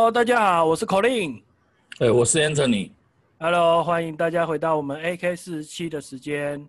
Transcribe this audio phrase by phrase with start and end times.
[0.00, 1.42] Hello，大家好，我是 Colin。
[1.98, 2.90] 哎，我是 Anthony。
[3.38, 6.66] Hello，欢迎大家回到我们 AK 四十七的时间。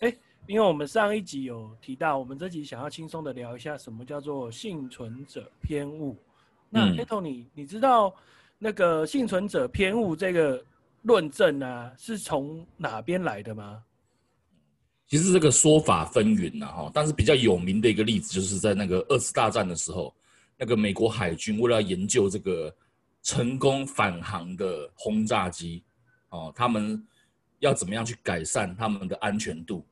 [0.00, 0.14] 哎，
[0.46, 6.14] 因为我们上一集有提到，我们这集想要轻松的聊一下什么叫做幸存者偏误。
[6.68, 8.14] 那 Anthony，你知道
[8.58, 10.62] 那个幸存者偏误这个
[11.00, 13.82] 论证啊，是从哪边来的吗？
[15.06, 20.14] 其实这个说法纷纭呐，哈，但是比较有名的一个例子，就是在那个二次大战的时候，
[20.58, 22.74] 那个美国海军为了研究这个
[23.22, 25.82] 成功返航的轰炸机。
[26.30, 27.02] 哦，他们
[27.60, 29.86] 要怎么样去改善他们的安全度？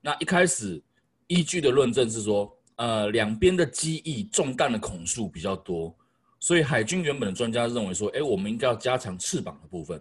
[0.00, 0.82] 那一开始
[1.28, 5.96] 依据的论证是说，呃，两边的机翼中弹的孔数比较多，
[6.40, 10.00] 所以海军原本的专家认为说，哎，我们应该要加强翅膀的部分。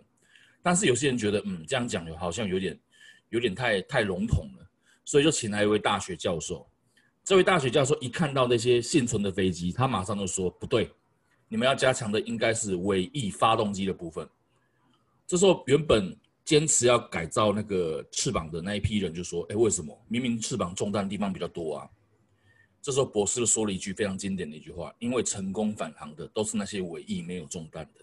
[0.63, 2.79] 但是有些人觉得，嗯，这样讲好像有点
[3.29, 4.67] 有点太太笼统了，
[5.05, 6.67] 所以就请来一位大学教授。
[7.25, 10.91] 这位大学教授一看到那些幸存的飞机，他马上就说，不对，
[11.47, 14.29] 你们要加强的应该是尾翼发动机的部分。
[15.25, 19.99] 这时候，原本坚持要改造那个翅膀的那一批人就说：“哎，为什么？
[20.07, 21.89] 明明翅膀中弹的地方比较多啊！”
[22.79, 28.01] 这时候，博士说了一句非常经典的一句话：“因为成功返航的都是那些尾翼没有中弹的，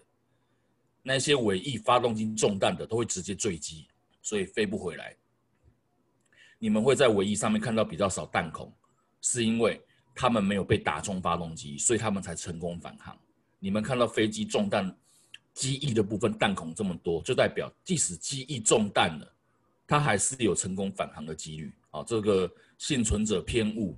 [1.01, 3.87] 那些尾翼发动机中弹的都会直接坠机，
[4.21, 5.15] 所以飞不回来。
[6.59, 8.73] 你们会在尾翼上面看到比较少弹孔，
[9.23, 9.81] 是因为
[10.15, 13.19] 他们没有被打中发动机，所以他们才成功返航。
[13.59, 14.95] 你们看到飞机中弹。”
[15.55, 19.35] 机翼的部分弹孔这么多，就代表即使机翼中弹了，
[19.87, 21.71] 它还是有成功返航的几率。
[21.91, 23.95] 啊，这个幸存者偏误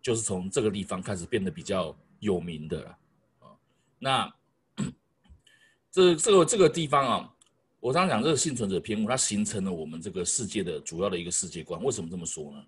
[0.00, 2.98] 就是从这个地方开始变得比较有名的了。
[3.40, 3.46] 啊，
[3.98, 4.34] 那
[5.90, 7.34] 这这个这个地方啊，
[7.80, 11.82] 我刚刚讲这个幸存者偏误，它形成了我们这个世界的主要的一个世界观。
[11.82, 12.64] 为什么这么说呢？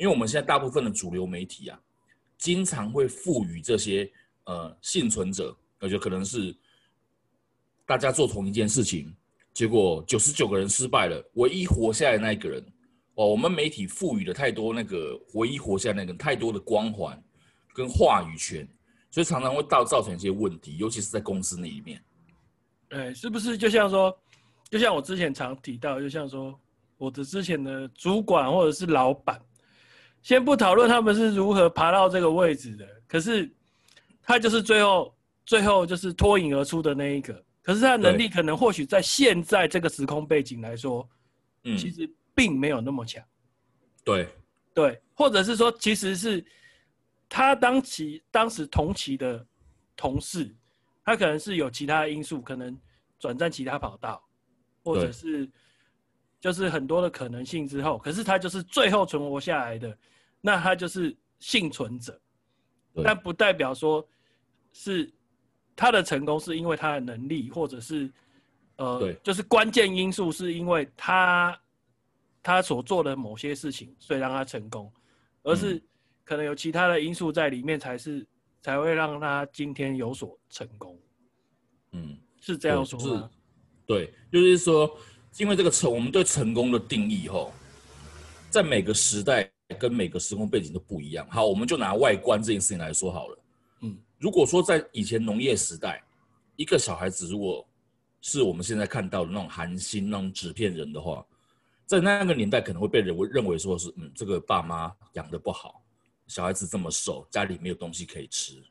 [0.00, 1.78] 因为我们现在大部分的主流媒体啊，
[2.38, 4.10] 经常会赋予这些
[4.44, 6.52] 呃幸存者，那就可能是。
[7.86, 9.12] 大家做同一件事情，
[9.52, 12.64] 结果九十九个人失败了，唯一活下来的那一个人，
[13.16, 17.20] 哦，我们媒体赋予了太多那个唯一活下来那个太多的光环
[17.74, 18.64] 跟话语权，
[19.10, 22.00] 所以常常会造造成一些问题，尤其是在公司那一面。
[22.90, 24.16] 哎，是不是就像说，
[24.70, 26.56] 就像我之前常提到，就像说
[26.96, 29.42] 我的之前的主管或者是老板，
[30.22, 33.50] 先不讨论他们是如何爬到这个位置的，可是
[34.22, 35.14] 他就是最后
[35.44, 37.42] 最后就是脱颖而出的那一个。
[37.62, 41.08] 可是他的能力可能或许在现在这个时空背景来说，
[41.64, 43.22] 嗯，其实并没有那么强。
[44.02, 44.26] 对，
[44.74, 46.44] 对，或者是说，其实是
[47.28, 49.46] 他当其当时同期的
[49.94, 50.52] 同事，
[51.04, 52.76] 他可能是有其他的因素，可能
[53.18, 54.22] 转战其他跑道，
[54.82, 55.48] 或者是
[56.40, 59.96] 就是很多的可能性之后，可是他就是最后存活下来的，
[60.40, 62.20] 那他就是幸存者，
[63.04, 64.06] 但不代表说
[64.72, 65.12] 是。
[65.76, 68.12] 他的成功是因为他的能力，或者是，
[68.76, 71.58] 呃，对，就是关键因素是因为他
[72.42, 74.92] 他所做的某些事情，所以让他成功，
[75.42, 75.82] 而是
[76.22, 78.26] 可能有其他的因素在里面，才是
[78.60, 81.00] 才会让他今天有所成功。
[81.92, 83.30] 嗯，是这样说吗？
[83.86, 84.98] 对，就是说，
[85.38, 87.54] 因为这个成，我们对成功的定义后，
[88.50, 91.26] 在每个时代跟每个时空背景都不一样。
[91.30, 93.38] 好，我们就拿外观这件事情来说好了。
[93.82, 96.02] 嗯如果说在以前农业时代，
[96.56, 97.66] 一个小孩子如果
[98.20, 101.24] 是我们现在看到的那种韩星、那种纸片人的话，
[101.86, 105.82] 在那个年代可能会被人认为说是，嗯，这个爸妈养的不好，
[106.26, 108.62] 小孩子这么瘦，家里没有东西可以吃，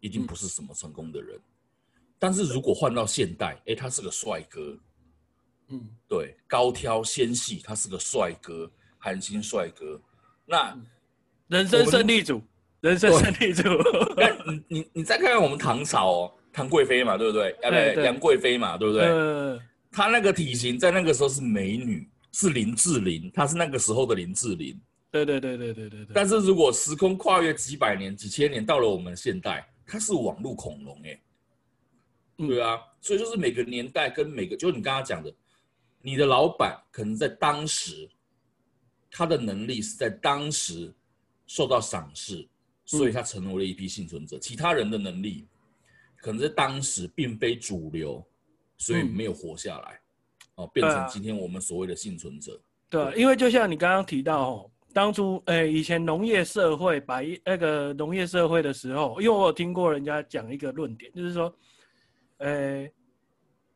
[0.00, 1.40] 一定不是什么成功的人。
[2.18, 4.76] 但是如果换到现代，哎，他是个帅哥，
[5.68, 8.68] 嗯，对，高挑纤细，他是个帅哥，
[8.98, 10.00] 韩星帅哥，
[10.46, 10.78] 那
[11.48, 12.42] 人生胜利组。
[12.80, 13.62] 人生胜利组，
[14.46, 17.50] 你你你再看看我们唐朝哦，唐贵妃嘛，对不对？
[17.62, 19.06] 啊，对，杨贵妃嘛，对不对？
[19.06, 19.60] 嗯。
[19.90, 24.78] 她那个体型在那个时候是美女，是林志玲，她是那个时候的林志玲。
[25.10, 26.12] 对对对对对对对。
[26.14, 31.18] 但是如果时空跨越几百年、几千年，到了我们现代，她是网络恐龙哎。
[32.36, 35.34] 对啊，所以就是每个年代跟每个，就是你刚刚讲的，
[36.02, 38.08] 你的老板可能在当时，
[39.16, 40.92] 他的能力是在当时
[41.46, 42.46] 受到赏识。
[42.88, 45.44] 所以他成为了一批幸存者，嗯，其他人的能力
[46.18, 48.24] 可能在当时并非主流，
[48.78, 50.00] 所以没有活下来，
[50.54, 52.52] 嗯，哦，变成今天我们所谓的幸存者。
[52.88, 61.52] 对，对，因为就像你刚刚提到，哦，当初，哎，以前农业社会，白那个农业社会的时候，因为我有听过人家讲一个论点，就是说，
[62.38, 62.88] 哎，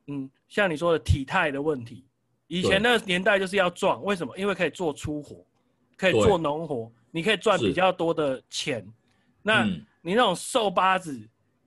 [0.06, 2.04] 嗯，像你说的体态的问题，
[2.50, 4.37] 以前那个年代就是要壮，为什么？
[4.37, 5.47] 因为可以做粗活，
[5.97, 8.85] 可以做农活，你可以赚比较多的钱。
[9.41, 9.64] 那
[10.02, 11.17] 你那种瘦八子，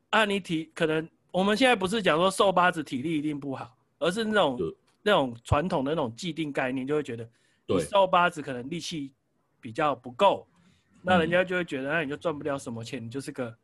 [0.09, 4.59] 啊，你体可能我们现在不是讲说瘦八子体力一定不好，而是那种
[5.01, 7.25] 那种传统的那种既定概念，就会觉得
[7.65, 9.13] 你瘦八子可能力气
[9.61, 10.45] 比较不够，
[11.01, 13.55] 那人家就会觉得那你就赚不了什么钱，你就是个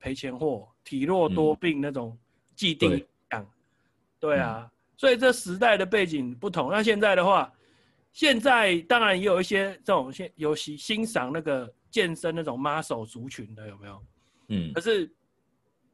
[0.00, 2.18] 赔钱货，体弱多病那种
[2.56, 2.90] 既定
[3.30, 3.46] 讲，
[4.18, 6.70] 对啊，所以这时代的背景不同。
[6.70, 7.52] 那现在的话，
[8.12, 14.02] 现在当然也有一些这种现游戏欣赏那个健身那种 muscle 族群的有没有？
[14.48, 15.10] 嗯，可是。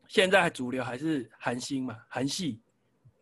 [0.08, 2.60] 现在主流还是韩星嘛，韩系，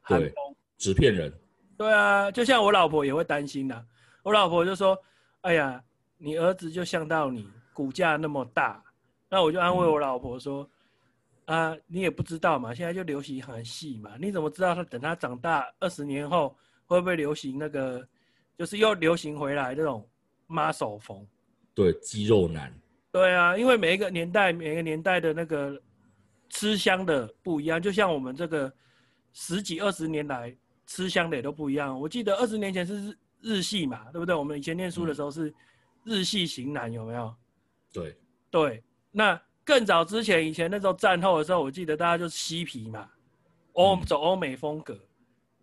[0.00, 0.32] 韩风，
[0.78, 1.30] 纸片人。
[1.76, 3.86] 对啊，就像我老婆也会担心的。
[4.22, 4.98] 我老婆就说
[5.42, 5.84] ：“哎呀，
[6.16, 8.82] 你儿子就像到你，骨架那么大。”
[9.28, 10.70] 那我就安慰我老婆说：“嗯、
[11.48, 16.56] 啊，你也不知道嘛，现在就流行韩系嘛，你怎么知道他等他长大二十年后
[16.86, 18.06] 会不会流行那个，
[18.56, 20.08] 就是又流行回来这种
[20.48, 21.26] muscle 风？
[21.74, 22.72] 对，肌肉男。
[23.10, 25.80] 对啊，因为每一个年代，每个年代的那个。
[26.50, 28.72] 吃香的不一样，就像我们这个
[29.34, 30.56] 十几二十年来
[30.86, 32.00] 吃香的也都不一样。
[32.00, 34.34] 我记得二十年前是日日系嘛，对不对？
[34.34, 35.54] 我们以前念书的时候是
[36.04, 37.36] 日系型男，有没有？
[37.92, 38.16] 对
[38.50, 38.82] 对。
[39.10, 43.06] 那更早之前，以前那时候战后的时候，我记得大家就是嬉皮嘛，
[43.74, 44.98] 欧走欧美风格。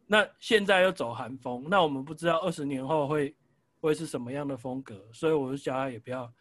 [0.06, 3.34] 那现在又走韩风，那我们不知道二十年后会
[3.82, 6.32] 会是什么样的风格，所以我就叫他也不要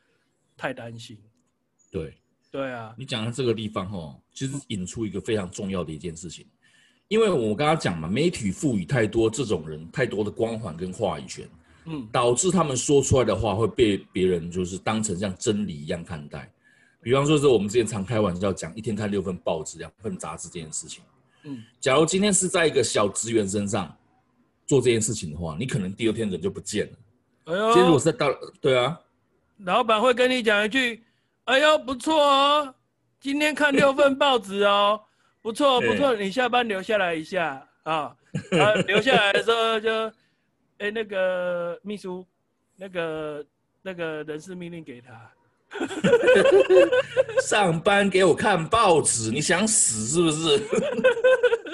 [0.58, 1.18] 太担心。
[1.90, 2.12] 对。
[2.50, 6.46] 对啊，你讲的这个地方哦，其实引出一个非常重要的一件事情，
[7.08, 11.48] 因为我刚刚讲嘛，媒体赋予太多这种人太多的光环跟话语权，
[11.86, 16.48] 嗯，导致他们说出来的话会被别人就是当成像真理一样看待。
[17.04, 21.04] 比方说是我们之前常开玩笑讲一天看六份报纸、两份杂志这件事情，
[21.44, 23.94] 嗯，假如今天是在一个小职员身上
[24.66, 26.98] 做这件事情的话，你可能第二天人就不见了。
[27.44, 28.28] 哎呦，今天如果是在到
[28.60, 28.98] 对啊，
[29.58, 31.04] 老板会跟你讲一句。
[31.44, 32.74] 哎呦，不错哦！
[33.20, 34.98] 今天看六份报纸哦，
[35.42, 36.16] 不错不错。
[36.16, 38.16] 你下班留下来一下啊，
[38.52, 39.92] 啊，留下来的时候就，
[40.78, 42.26] 哎，那个秘书，
[42.76, 43.44] 那个
[43.82, 45.30] 那个人事命令给他。
[47.42, 50.58] 上班给我看报纸，你想死是不是？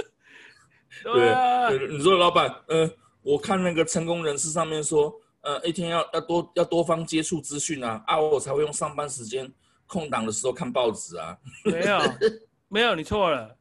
[1.05, 1.71] 对啊。
[1.71, 2.91] 你说老板，呃，
[3.23, 5.13] 我看那个成功人士上面说。
[5.43, 9.51] 呃，一天要要多要多方接触资讯啊，啊，我才会用上班时间
[9.87, 11.35] 空档的时候看报纸啊。
[11.65, 11.99] 没有，
[12.69, 13.57] 没有，你错了。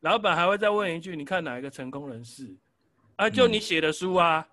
[0.00, 2.52] 老板还会再问一句，你看哪一个成功人士？
[3.14, 4.44] 啊，就你写的书啊。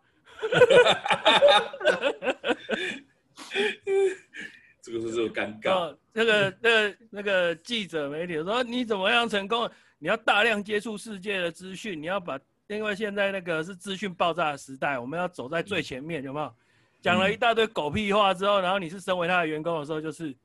[4.91, 5.95] 这个是这个尴尬。
[6.13, 9.69] 那个那个那个记者媒体说，你怎么样成功？
[9.97, 12.39] 你要大量接触世界的资讯，你要把。
[12.67, 16.53] 因为现在那个是资讯爆炸的时代，我们要走在最前面，有没有？
[17.01, 20.35] 讲了一大堆狗屁话之后，然后你是身为他的员工的时候，就是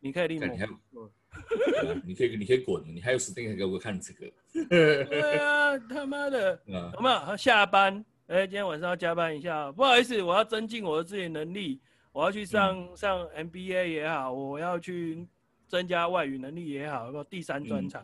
[0.00, 0.46] 你可以立马，
[2.06, 4.32] 你可以你可以滚，你还有时间给我看这个？
[4.70, 7.36] 对啊，他妈的， 有没有？
[7.36, 11.82] 下班，哎，今天晚上要加班一下，不好意思，我要增进我的自己能力，
[12.18, 15.24] 我要去上、嗯、上 MBA 也好，我要去
[15.68, 18.02] 增加外语能力也好，有没有第三专场？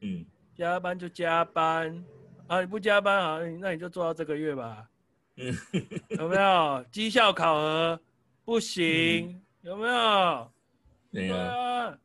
[0.00, 0.20] 嗯。
[0.20, 2.04] 嗯加班就加班
[2.48, 2.60] 啊！
[2.60, 3.38] 你不加班啊？
[3.60, 4.88] 那你就做到这个月吧。
[5.36, 5.54] 嗯，
[6.18, 8.00] 有没有绩效考核？
[8.44, 10.52] 不行，嗯、有没有？
[11.12, 11.96] 对啊。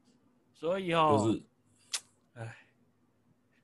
[0.51, 1.43] 所以哦，就是，
[2.35, 2.55] 哎，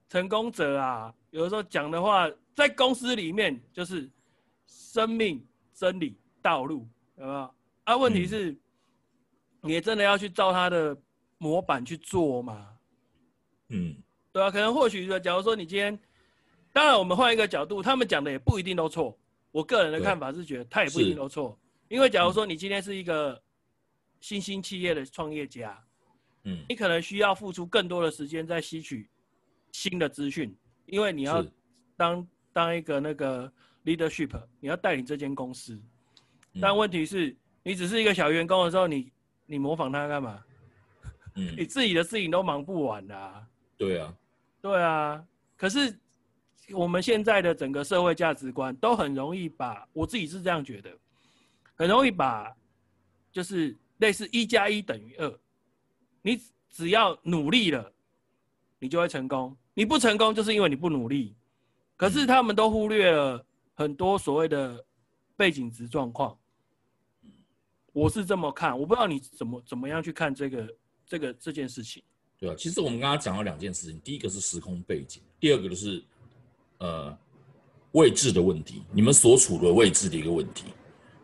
[0.07, 4.09] 成功者啊，有的时候讲的话，在公司里面就是
[4.65, 6.87] 生命、真理、道路，
[7.19, 7.53] 有没有？
[7.83, 8.57] 啊，问题是，嗯、
[9.63, 10.97] 你也真的要去照他的
[11.37, 12.77] 模板去做吗？
[13.67, 13.95] 嗯。
[14.31, 15.99] 对啊，可能或许说，假如说你今天，
[16.71, 19.17] 当然我们换一个角度，他们讲的也不一定都错。
[19.51, 23.41] 我个人的看法是觉得他也不一定都错，因为假如说你今天是一个
[24.21, 25.83] 新兴企业的创业家，
[26.43, 29.09] 嗯，你可能需要付出更多的时间在吸取
[29.71, 31.43] 新的资讯，因为你要
[31.97, 33.51] 当当一个那个
[33.83, 35.81] leadership，你要带领这间公司。
[36.61, 39.11] 但问题是，你只是一个小员工的时候，你
[39.45, 40.43] 你模仿他干嘛？
[41.35, 43.47] 嗯， 你自己的事情都忙不完的啊。
[43.77, 44.13] 对啊，
[44.61, 45.23] 对啊，
[45.55, 45.97] 可是
[46.71, 50.91] 我们现在的整个社会价值观都很容易把，我自己是这样觉得，
[51.75, 52.53] 很容易把，
[53.31, 55.39] 就是类似一加一等于二，
[56.21, 56.39] 你
[56.69, 57.91] 只要努力了，
[58.79, 61.35] 你就会成功，你不成功就是因为你不努力，
[61.95, 64.85] 可是他们都忽略了很多所谓的
[65.39, 66.37] 背景值状况，
[67.93, 70.75] 我是这么看，我不知道你怎么怎么样去看这个
[71.07, 72.03] 这个这件事情。
[72.37, 76.03] 对啊，其实我们刚刚讲了两件事情，第一个是时空背景，第二个就是
[76.79, 77.17] 呃
[77.93, 80.65] 位置的问题，你们所处的位置的一个问题，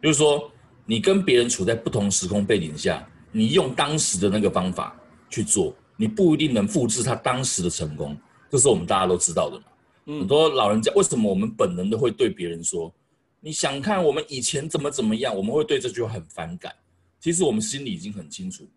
[0.02, 0.50] 就是说
[0.86, 4.98] 你跟别人处在不同时空背景下，你用当时的那个方法
[5.30, 8.18] 去做，你不一定能复制他当时的成功，
[8.50, 9.66] 这是我们大家都知道的嘛。
[10.06, 12.94] 嗯、很多老人家为什么我们本能的会对别人说，
[13.40, 16.74] 你想看我们以前怎么怎么样，我们会对这句话很反感。
[17.20, 18.68] 其实我们心里已经很清楚，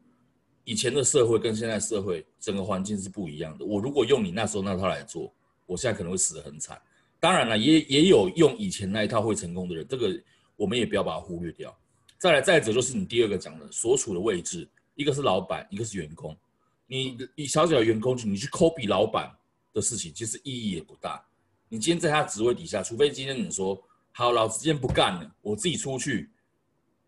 [0.65, 3.65] 以前的社会跟现在社会整个环境是不一样的。
[3.65, 5.33] 我如果用你那时候那套来做，
[5.67, 6.81] 我现在可能会死得很惨。
[7.21, 10.19] 当然了，也也有用以前那一套会成功的人，这个
[10.57, 11.77] 我们也不要把它忽略掉。
[12.17, 16.37] 再来，再者就是你第二个讲的所处的位置，一个是老板，一个是员工。
[16.87, 19.31] 你你小小的员工去，你去 copy 老板
[19.75, 21.23] 的事情，其实意义也不大。
[21.69, 23.79] 你今天在他职位底下，除非今天你说
[24.19, 26.29] 好，老子今天不干了，我自己出去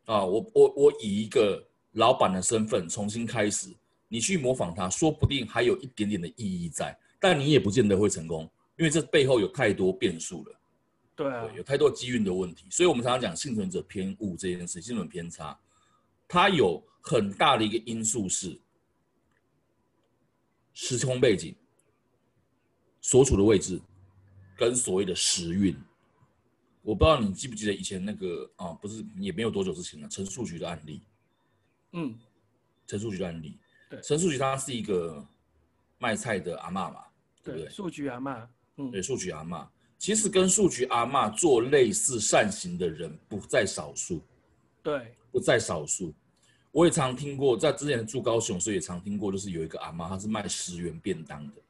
[0.05, 1.61] 啊，我我我以一个
[1.95, 3.75] 老板的身份重新开始，
[4.07, 8.49] 你去模仿他，说不定还有一点点的意义在，但你也不见得会成功。
[8.77, 10.61] 因为这背后有太多变数了，
[11.17, 15.59] 对啊，对，有太多机运的问题，所以我们常常讲幸存者偏误这件事，幸存偏差，
[16.29, 18.57] 它有很大的一个因素是
[20.75, 21.57] 时空背景、
[23.01, 23.81] 所处的位置
[24.57, 25.77] 跟所谓的时运。
[26.83, 31.03] 我不知道你记不记得以前那个啊，不是也没有多久之前了，陈树菊的案例。
[31.93, 32.19] 嗯，
[32.87, 33.59] 陈树菊的案例，
[33.89, 35.25] 对，陈树菊她是一个
[35.99, 37.05] 卖菜的阿嬷嘛，
[37.43, 37.69] 对不对？
[37.71, 38.47] 树菊阿嬷。
[38.77, 39.67] 嗯、对，树菊阿嬷
[39.99, 44.23] 其实跟树菊阿嬷做类似善行的人不在少数，
[44.83, 46.15] 对，不在少数。
[46.73, 51.61] 我也常听过，在之前住高雄，所以也常听过，就是有一个阿嬷，她是卖十元便当的。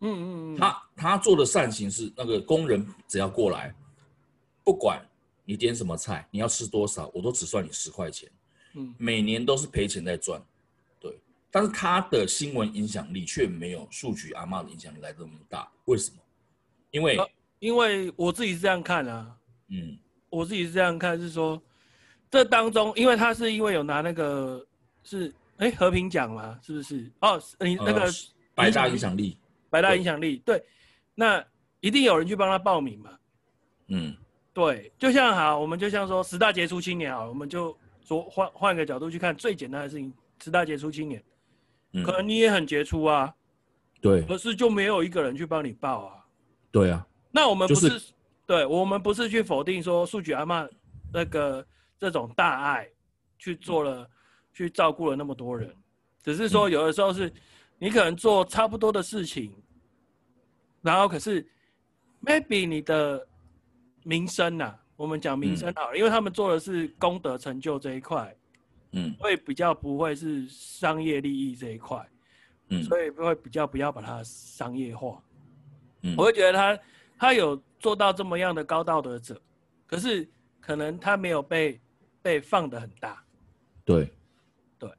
[0.00, 3.74] 嗯嗯嗯，他他做的善行是那个工人只要过来，
[4.64, 5.04] 不管
[5.44, 8.30] 你点什么菜，你要吃多少，我都只算你十块钱。
[8.74, 10.40] 嗯，每年都是赔钱在赚，
[11.00, 11.18] 对。
[11.50, 15.66] 但是他的新闻影响力却没有数据阿嬷的影响力来得那么大。
[15.86, 16.18] 为什么？
[16.90, 17.28] 因为、呃、
[17.58, 19.34] 因为我自己是这样看啊，
[19.68, 21.60] 嗯，我自己是这样看，是说
[22.30, 24.64] 这当中，因为他是因为有拿那个
[25.02, 27.10] 是哎和平奖嘛，是不是？
[27.20, 28.06] 哦，你那个
[28.54, 29.38] 百大影响力，
[29.70, 30.62] 百大影响力，对，
[31.14, 31.44] 那
[31.80, 33.10] 一定有人去帮他报名嘛，
[33.88, 34.16] 嗯，
[34.52, 41.22] 对，就像好，我们就像说十大杰出青年啊，我们就说换换个角度去看最简单的事情，十大杰出青年，
[41.92, 43.34] 嗯、可能你也很杰出啊。
[44.00, 46.24] 对，可是就没有一个人去帮你报啊。
[46.70, 48.12] 对啊，那我们不是，就是、
[48.46, 50.68] 对我们不是去否定说数据阿妈
[51.12, 51.66] 那个
[51.98, 52.88] 这种大爱
[53.38, 54.08] 去做了，嗯、
[54.52, 55.74] 去照顾了那么多人，
[56.22, 57.32] 只是说有的时候是
[57.78, 59.62] 你可能做差不多的事情，嗯、
[60.82, 61.46] 然后可是
[62.22, 63.26] maybe 你的
[64.04, 68.36] 名声呐，我们讲名声好了，嗯、因为他们做的是功德成就这一块，
[68.92, 72.06] 嗯，会比较不会是商业利益这一块。
[72.70, 75.22] 嗯，所以会比较不要把它商业化。
[76.02, 76.78] 嗯，我会觉得他
[77.16, 79.40] 他有做到这么样的高道德者，
[79.86, 80.28] 可是
[80.60, 81.80] 可能他没有被
[82.20, 83.24] 被放得很大。
[83.86, 84.12] 对，
[84.78, 84.90] 对，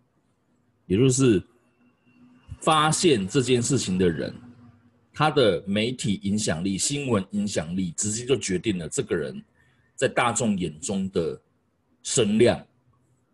[0.88, 1.40] 也就是
[2.62, 4.34] 发现这件事情的人，
[5.14, 9.44] 他的媒体影响力、新闻影响力，直接就决定了这个人
[9.96, 11.40] 在大众眼中的
[12.04, 12.64] 声量。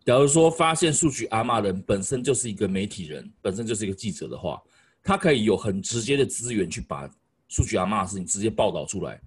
[0.04, 4.62] 假如说发现数据阿嬷人本身就是一个媒体人，本身就是一个记者的话，
[5.02, 7.10] 他可以有很直接的资源去把
[7.48, 9.20] 数据阿嬷的事情直接报道出来。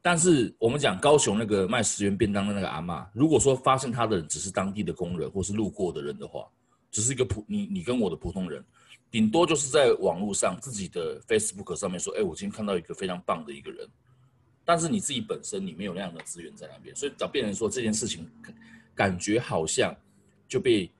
[0.00, 6.46] 但是我们讲高雄那个卖十元便当的那个阿嬷，如果说发现他的人只是当地的工人或是路过的人的话，
[6.90, 8.64] 只是一个普你你跟我的普通人，
[9.10, 13.88] 顶多就是在网络上自己的 Facebook 上面说，哎，我今天看到一个非常棒的一个人，
[14.64, 18.28] 但是你自己本身你没有那样的资源在那边，所以找别人说这件事情。
[18.94, 19.94] 感觉好像
[20.48, 20.90] 就被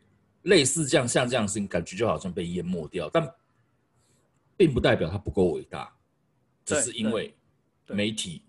[0.42, 3.28] 类似这样像这样的事情，感觉就好像被淹没掉，但
[4.56, 5.92] 并不代表他不够伟大，
[6.64, 7.34] 只是因为
[7.88, 8.40] 媒体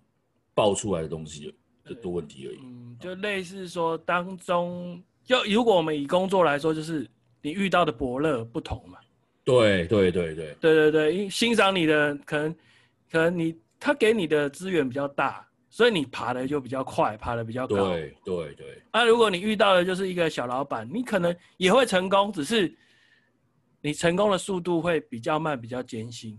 [0.54, 1.52] 爆出来的东西
[1.84, 2.60] 的多问题而已。
[2.62, 7.10] 嗯，就类似说当中，就如果我们以工作来说，就是
[7.42, 8.98] 你遇到的伯乐不同嘛。
[9.44, 12.56] 对对对对对对对，因欣赏你的可能
[13.12, 15.46] 可能你他给你的资源比较大。
[15.72, 17.90] 所以你爬的就比较快，爬的比较高。
[17.90, 18.82] 对对对。
[18.92, 22.76] 那、啊、如果你遇到的就是一个小老板，你可能也会成功，只是
[23.80, 26.36] 你成功的速度会比较慢，比较艰辛。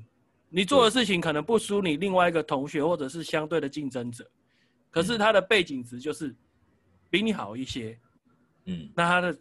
[0.49, 4.29] 你做的事情可能不输你另外一个同学或者是相对的竞争者，
[4.91, 6.35] 可是他的背景值就是
[7.09, 7.97] 比你好一些。
[8.65, 8.91] 嗯。
[8.97, 9.39] 那他的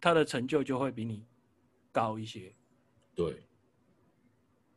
[0.00, 1.24] 他的成就就会比你
[1.92, 2.54] 高一些。
[3.14, 3.42] 对。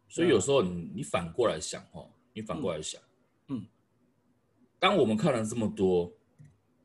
[0.10, 3.02] 所以有时候你你反过来想哦，你反过来想。
[3.48, 3.66] 嗯
[4.80, 6.12] 当我们看了这么多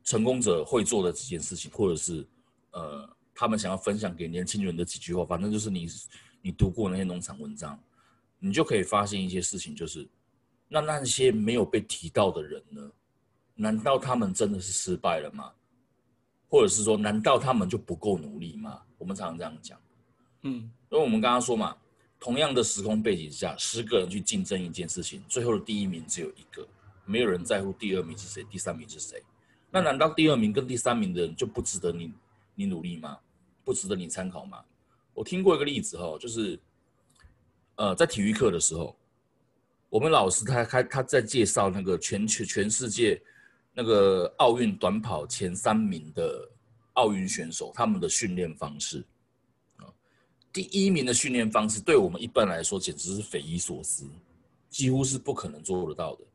[0.03, 2.25] 成功者会做的几件事情，或者是
[2.71, 5.87] 呃，他们想要分享给年轻人的几句话，反正就是你
[6.41, 7.77] 你读过那些农场文章，
[8.39, 10.07] 你就可以发现一些事情，就是
[10.67, 12.91] 那那些没有被提到的人呢？
[13.53, 15.53] 难道他们真的是失败了吗？
[16.49, 18.81] 或者是说，难道他们就不够努力吗？
[18.97, 19.79] 我们常常这样讲。
[20.41, 21.75] 嗯，因为我们刚刚说嘛，
[22.19, 26.67] 同样的时空背景下，十个人去竞争一件事情，最后的第一名只有一个，
[27.05, 29.21] 没有人在乎第二名是谁，第三名是谁。
[29.69, 32.11] 那难道第二名跟第三名的人就不值得你
[32.55, 33.19] 你努力吗？
[33.63, 34.63] 不值得你参考吗？
[35.13, 36.59] 我听过一个例子哈，就是
[37.75, 38.95] 呃，在体育课的时候，
[39.89, 43.21] 我们老师他他他在介绍那个全全全世界
[43.79, 46.45] 那个奥运短跑前三名的
[46.95, 49.01] 奥运选手他们的训练方式
[49.77, 49.87] 啊，
[50.51, 54.05] 第一名的训练方式对我们一般来说简直是匪夷所思，
[54.69, 56.25] 几乎是不可能做得到的。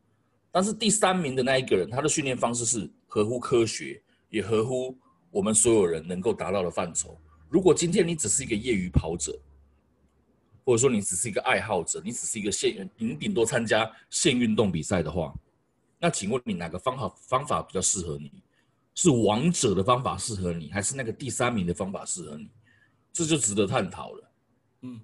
[0.51, 4.97] 但是第三名的那一个人，他的训练方式是合乎科学，也合乎
[5.31, 7.15] 我们所有人能够达到的范畴。
[7.51, 9.39] 如果今天你只是一个业余跑者，
[10.65, 15.35] 或者说你只是一个爱好者，你只是一个县，你顶多参加县运动比赛的话，
[16.05, 18.31] 那请问你哪个方法方法比较适合你？
[18.95, 22.47] 是王者的方法适合你，还是那个第三名的方法适合你？
[23.11, 24.31] 这就值得探讨了。
[24.83, 25.01] 嗯。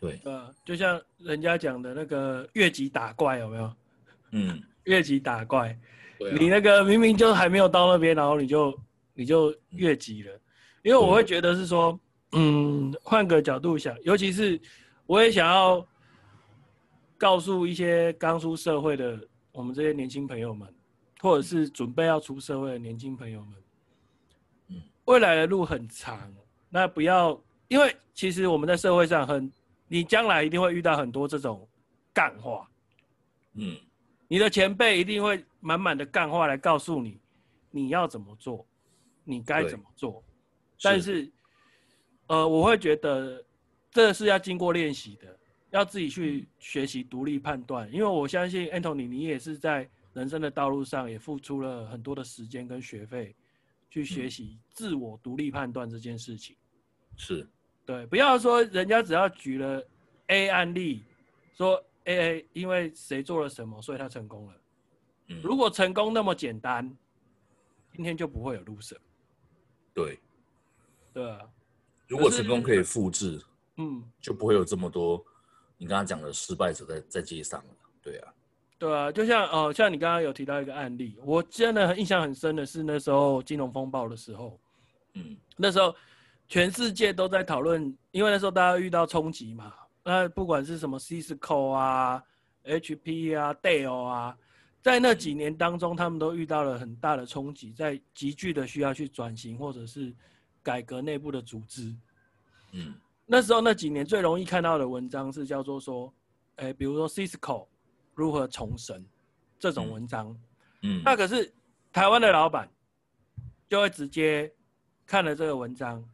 [0.00, 0.20] 对。
[0.24, 3.72] 呃，就像人家讲的那个越级打怪有没有？
[4.32, 5.78] 嗯， 越级打怪，
[6.18, 8.76] 对啊，你那个明明就还没有到那边，然后你就
[9.14, 10.40] 你就越级了，
[10.82, 11.96] 因为我会觉得是说，
[12.32, 14.60] 嗯，换个角度想，尤其是
[15.06, 15.86] 我也想要
[17.16, 19.16] 告诉一些刚出社会的
[19.52, 20.68] 我们这些年轻朋友们，
[21.20, 23.54] 或者是准备要出社会的年轻朋友们，
[24.68, 26.34] 嗯，未来的路很长，
[26.68, 29.50] 那不要，因为其实我们在社会上很，
[29.86, 31.68] 你将来一定会遇到很多这种
[32.12, 32.68] 干话，
[33.54, 33.76] 嗯。
[34.28, 37.20] 你的前辈一定会满满的干话来告诉你，
[37.70, 38.66] 你要怎么做，
[39.24, 40.24] 你该怎么做。
[40.80, 41.32] 但是，是，
[42.28, 43.44] 呃，我会觉得
[43.90, 45.38] 这是要经过练习的，
[45.72, 47.92] 要自己去学习独立判断。
[47.92, 53.34] 因为我相信 Anthony，你也是在人生的道路上也付出了很多的时间跟学费，
[53.90, 56.56] 去学习自我独立判断这件事情。
[57.16, 57.46] 是，
[57.84, 59.86] 对，不要说人家只要举了
[60.28, 61.02] A 案例，
[61.54, 61.84] 说。
[62.04, 64.54] A A，因为谁做了什么，所以他成功了。
[65.28, 66.84] 嗯，如果成功那么简单，
[67.92, 68.96] 今天就不会有 loser。
[69.94, 70.18] 对，
[71.12, 71.48] 对啊。
[72.08, 73.40] 如果成功可以复制，
[73.76, 75.24] 嗯，就不会有这么多
[75.82, 77.74] 你刚刚讲的失败者在在街上了。
[78.00, 78.32] 对啊，
[78.78, 84.60] 对啊，就像哦，像你刚刚有提到一个案例，我真的印象很深的是那时候金融风暴的时候，
[85.14, 85.92] 嗯，那时候
[86.48, 89.74] 全世界都在讨论，因为那时候大家遇到冲击嘛。
[90.04, 92.22] 那不管是什么 Cisco 啊、
[92.64, 94.38] HP 啊、Dell 啊，
[94.80, 100.14] 在那几年当中，他们都遇到了很大的冲击，在急剧的需要去转型或者是
[100.62, 101.92] 改革内部的组织。
[102.70, 102.94] 嗯，
[103.32, 106.12] 那时候那几年最容易看到的文章是叫做说，
[106.56, 107.66] 哎，比如说 Cisco
[108.14, 109.02] 如何重生
[109.58, 110.38] 这种文章。
[110.82, 111.50] 嗯，那可是
[111.90, 112.70] 台湾的老板
[113.70, 114.52] 就会直接
[115.06, 116.06] 看了这个文章，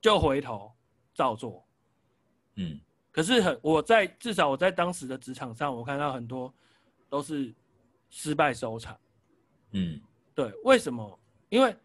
[0.00, 0.70] 就回头
[1.12, 1.66] 照做。
[2.54, 2.80] 嗯。
[3.10, 6.54] 可是很，我在至少我在当时的职场上，我看到很多
[7.08, 7.52] 都是
[8.10, 8.96] 失败收场。
[9.72, 10.00] 嗯，
[10.36, 11.18] 对，为什么？
[11.48, 11.76] 因为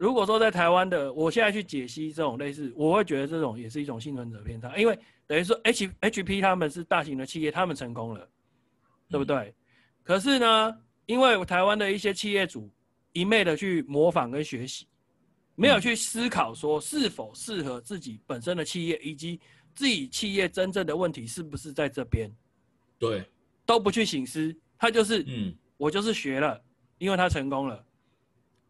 [0.00, 4.74] 如果说在台湾的，我现在去解析这种类似，我会觉得这种也是一种幸存者偏差。
[4.78, 8.26] 因为等于说 H H P 他们是大型的企业，他们成功了，
[9.10, 9.36] 对不对？
[9.36, 9.54] 嗯、
[10.02, 12.70] 可是呢，因为台湾的一些企业主
[13.12, 14.86] 一昧的去模仿跟学习，
[15.54, 19.38] 没有去思考说是否适合自己本身的企业以及。
[19.72, 22.28] 自己企业真正的问题是不是在这边？
[22.98, 23.24] 对，
[23.64, 26.60] 都不去省思，他就是，嗯，我就是学了，
[26.98, 27.82] 因为他成功了，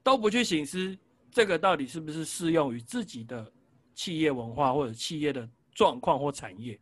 [0.02, 0.96] 都不去省思
[1.30, 3.50] 这个到底是不是适用于自己的
[3.94, 6.78] 企业文化或者企业的状况或产业。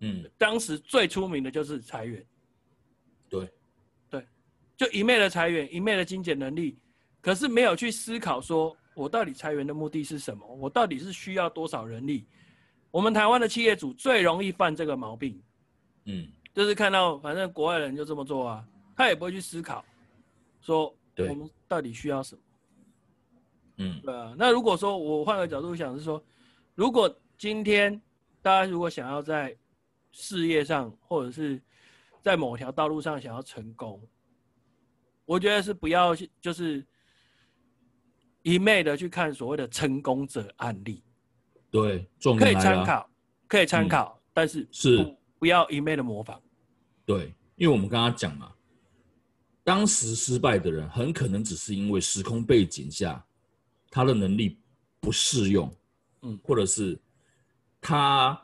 [0.00, 2.24] 嗯，当时最出名的就是裁员。
[3.28, 3.50] 对，
[4.08, 4.26] 对，
[4.76, 6.78] 就一昧的裁员，一昧的精简能力，
[7.20, 10.46] 可是没有去思考说，我到底裁员的目的是什么？
[10.46, 12.26] 我到底是需要多少人力？
[12.90, 15.42] 我们台湾的企业主最容易犯这个毛病，
[16.06, 19.84] 嗯，就是看到反正国外人就这么做啊，他也不会去思考，
[20.60, 22.40] 说我们到底需要什么，
[23.78, 24.34] 嗯，对啊。
[24.36, 26.22] 那如果说我换个角度想是说，
[26.74, 28.00] 如果今天
[28.42, 29.56] 大家如果想要在
[30.12, 31.60] 事业上或者是
[32.20, 34.00] 在某条道路上想要成功，
[35.24, 36.84] 我觉得是不要就是
[38.42, 41.02] 一昧的去看所谓的成功者案例。
[41.70, 43.10] 对，可以参考，
[43.46, 46.40] 可以参考，嗯、但是是不要一昧的模仿。
[47.04, 48.52] 对，因为我们刚刚讲嘛，
[49.62, 53.22] 当时失败的人很可能只是因为时空背景下
[53.90, 54.58] 他的能力
[55.00, 55.72] 不适用，
[56.22, 56.98] 嗯，或者是
[57.80, 58.40] 他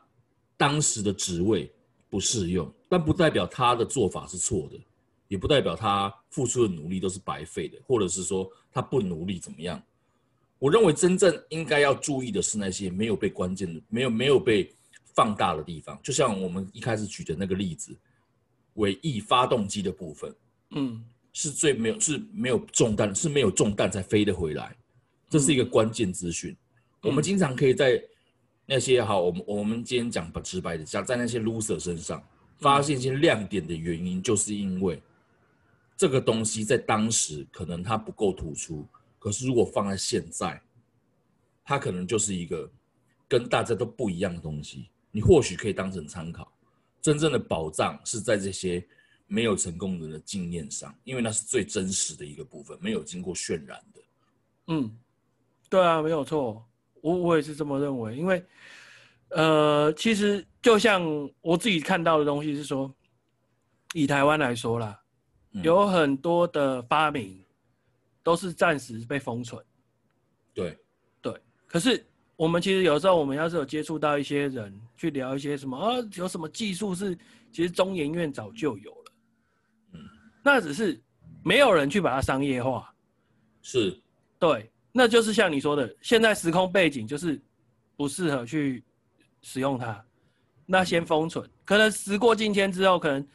[0.56, 1.70] 当时的职位
[2.08, 4.78] 不适用，但不代表他的做法是错的，
[5.28, 9.82] 也不代表他付出的努力都是白费的，或者是说他不努力怎么样。
[10.58, 14.72] 我认为真正应该要注意的是那些没有被关键的、没有没有被
[15.12, 17.94] 放大的地方，就像我们一开始举的那个例子，
[18.74, 20.34] 尾翼发动机的部分，
[20.70, 24.74] 嗯，是最没有是没有中弹，是没有中弹才飞得回来，
[25.34, 26.52] 这是一个关键资讯。
[26.52, 28.00] 嗯、我们经常可以在
[28.66, 32.24] 那些好，我们我们今天讲不直白的，讲在那些 loser 身上
[32.60, 35.02] 发现一些亮点的原因，就是因为。
[35.96, 38.86] 这个东西在当时可能它不够突出，
[39.18, 40.60] 可是如果放在现在，
[41.64, 42.70] 它可能就是一个
[43.26, 44.88] 跟大家都不一样的东西。
[45.10, 46.52] 你或许可以当成参考。
[47.00, 48.84] 真正的宝藏是在这些
[49.26, 54.00] 没有成功人的经验上，因为那是最真实的一个部分，没有经过渲染的。
[54.68, 54.98] 嗯，
[55.74, 56.64] 对啊，没有错，
[57.00, 58.16] 我我也是这么认为。
[58.16, 58.46] 因为，
[59.30, 61.02] 呃，其实就像
[61.40, 62.88] 我自己看到的东西是说，
[63.92, 65.00] 以台湾来说啦。
[65.62, 67.44] 有很多的发明
[68.22, 69.64] 都是暂时被封存，
[70.52, 70.78] 对，
[71.20, 71.36] 对。
[71.66, 72.06] 可是
[72.36, 77.16] 我们其实有时候，我们要是有接触到一些人，去聊一些什么啊，有什么技术是
[77.52, 79.12] 其实中研院早就有了，
[79.92, 80.00] 嗯，
[80.44, 81.00] 那只是
[81.44, 82.92] 没有人去把它商业化，
[83.62, 84.00] 是，
[84.38, 87.42] 对，那就是像你说的，现在时空背景就是
[87.96, 88.82] 不适合去
[89.42, 90.02] 使用它，
[90.64, 93.26] 那先封存，可能时过境迁之后，可能。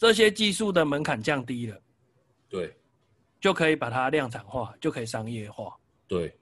[0.00, 1.78] 这些技术的门槛降低了，
[2.48, 2.74] 对，
[3.38, 5.76] 就可以把它量产化，就可以商业化。
[6.08, 6.34] 对，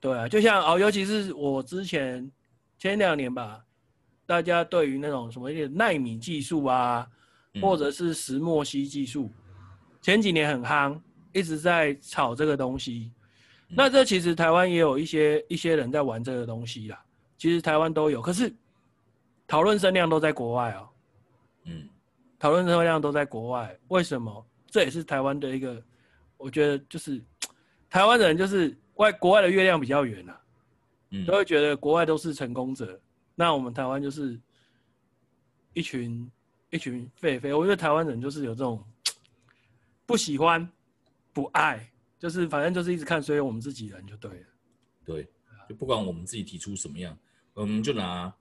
[0.00, 2.28] 对啊，就像哦，尤其是我之前
[2.80, 3.64] 前两年吧，
[4.26, 7.08] 大家对于那种什么一点奈米技术啊，
[7.54, 9.30] 嗯、或者是石墨烯技术，
[10.02, 11.00] 前几年很夯，
[11.32, 13.12] 一直在炒这个东西。
[13.68, 17.02] 嗯、那这其实台湾也有一些一些人在玩这个东西啦，
[17.38, 18.54] 其实台湾都有，可是
[19.46, 20.88] 讨论声量都在国外哦。
[21.64, 21.88] 嗯。
[22.38, 24.46] 讨论声量都在国外，为什么？
[24.70, 25.82] 这也是台湾的一个，
[26.36, 27.18] 我觉得就是
[27.88, 30.38] 台湾人就是外国外的月亮比较圆啊，
[31.12, 33.00] 嗯，都会觉得国外都是成功者，
[33.34, 34.38] 那我们台湾就是
[35.72, 36.30] 一群
[36.68, 37.54] 一群废废。
[37.54, 38.84] 我觉得台湾人就是有这种
[40.04, 40.70] 不喜欢、
[41.32, 44.46] 不爱，就是反正就是一直看所以我们自己人就对了。
[45.04, 45.28] 对，
[45.68, 47.16] 就不管我们自己提出什么样，
[47.54, 48.32] 我们就拿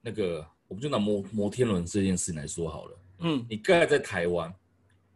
[0.00, 2.98] 那个，我们就拿摩摩天轮这件事情来说好了。
[3.20, 4.54] 嗯，你盖在台湾，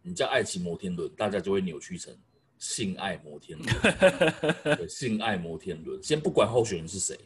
[0.02, 2.16] 你叫爱情摩天轮，大家就会扭曲成
[2.58, 3.68] 性爱摩天轮。
[4.76, 7.18] 对，性爱摩天轮，先不管候选人是谁，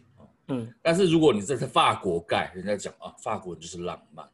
[0.48, 4.28] 嗯，但是如果你在在法国盖，人家讲啊，法国人就是浪漫，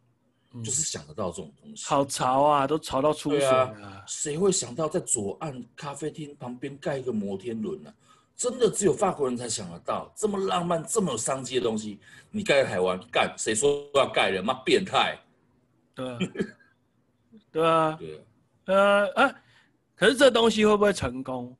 [0.52, 1.84] 嗯、就是想得到这种东西。
[1.86, 4.04] 好潮啊，都潮到出水啊！
[4.06, 7.94] 谁会想到在左岸咖啡厅旁边盖一个摩天轮呢、啊？
[8.34, 11.98] 真的只有法国人才想得到这么浪漫、这么有商机的东西。
[12.30, 14.44] 你盖在台湾干，谁说要盖人？
[14.44, 15.18] 妈变态！
[15.96, 16.18] 对啊，
[17.50, 17.98] 对啊，
[18.64, 19.34] 对啊，呃啊，
[19.96, 21.56] 可是这东西会不会成功？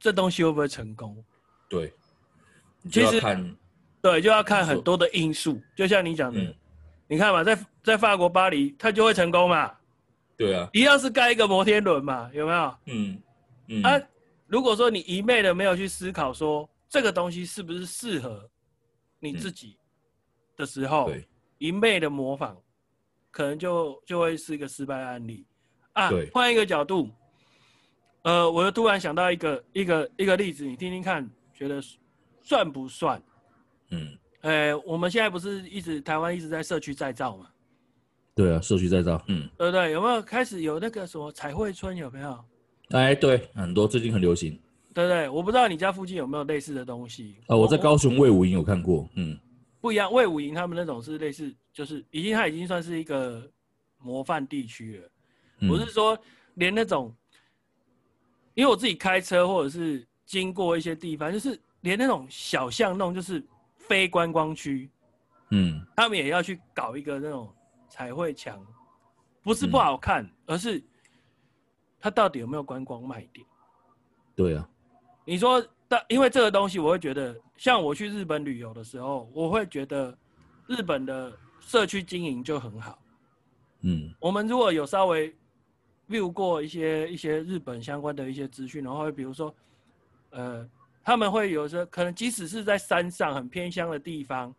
[0.00, 1.24] 这东西会不会成功？
[1.68, 1.92] 对，
[2.90, 3.20] 其实
[4.02, 5.60] 对，就要看很多的因素。
[5.76, 6.54] 就像你讲的，嗯、
[7.08, 9.72] 你看嘛，在在法国巴黎，它就会成功嘛。
[10.36, 12.76] 对啊，一样是盖一个摩天轮嘛，有没有？
[12.86, 13.22] 嗯
[13.68, 13.82] 嗯。
[13.82, 14.00] 啊，
[14.46, 18.48] 如果说你一昧的没有去思考说这个东西是不是适合
[19.18, 19.78] 你自己
[20.56, 21.24] 的时候，嗯、
[21.58, 22.56] 一昧的模仿，
[23.30, 25.46] 可能就就会是一个失败案例
[25.94, 26.10] 啊。
[26.10, 27.10] 对，换一个角度，
[28.22, 31.80] 呃，我又突然想到一个一个一个例子，你听听看，觉得
[32.42, 33.22] 算不算？
[33.90, 37.48] 嗯，呃，我们现在不是一直台湾一直在社区再造嘛？
[38.32, 39.90] 对啊，社区再造，嗯，对不对？
[39.90, 41.96] 有没有开始有那个什么彩绘村？
[41.96, 42.44] 有没有？
[42.90, 44.52] 哎，对，很多最近很流行，
[44.94, 45.28] 对不对？
[45.28, 47.56] 我不知道你家附近有没有类似的东西啊？
[47.56, 49.36] 我在高雄魏武营有看过，嗯。
[49.80, 53.50] 不一样，魏武营他们那种是类似，就是已经它已经算是一个
[53.98, 55.66] 模范地区了。
[55.66, 56.16] 不、是说，
[56.54, 57.12] 连那种，
[58.54, 63.42] 因为我自己开车或者是经过一些地方，就是连那种小巷弄，就是
[63.88, 64.90] 非观光区，
[65.50, 67.52] 嗯，他们也要去搞一个那种
[67.88, 68.64] 彩绘墙，
[69.42, 70.82] 不是不好看，嗯、而是
[71.98, 73.46] 它到底有没有观光卖点？
[74.34, 74.68] 对啊，
[75.24, 75.64] 你说。
[75.88, 80.18] 但因为这个东西，我会觉得，像我去日本旅游的时候，我会觉得
[80.66, 82.98] 日本的社区经营就很好。
[83.82, 85.32] 嗯，我们如果有稍微
[86.08, 89.54] view 过一些一些日本相关的一些资讯，然后比如说，
[90.30, 90.68] 呃，
[91.06, 94.52] 他们会有时候可能即使是在山上很偏乡的地方，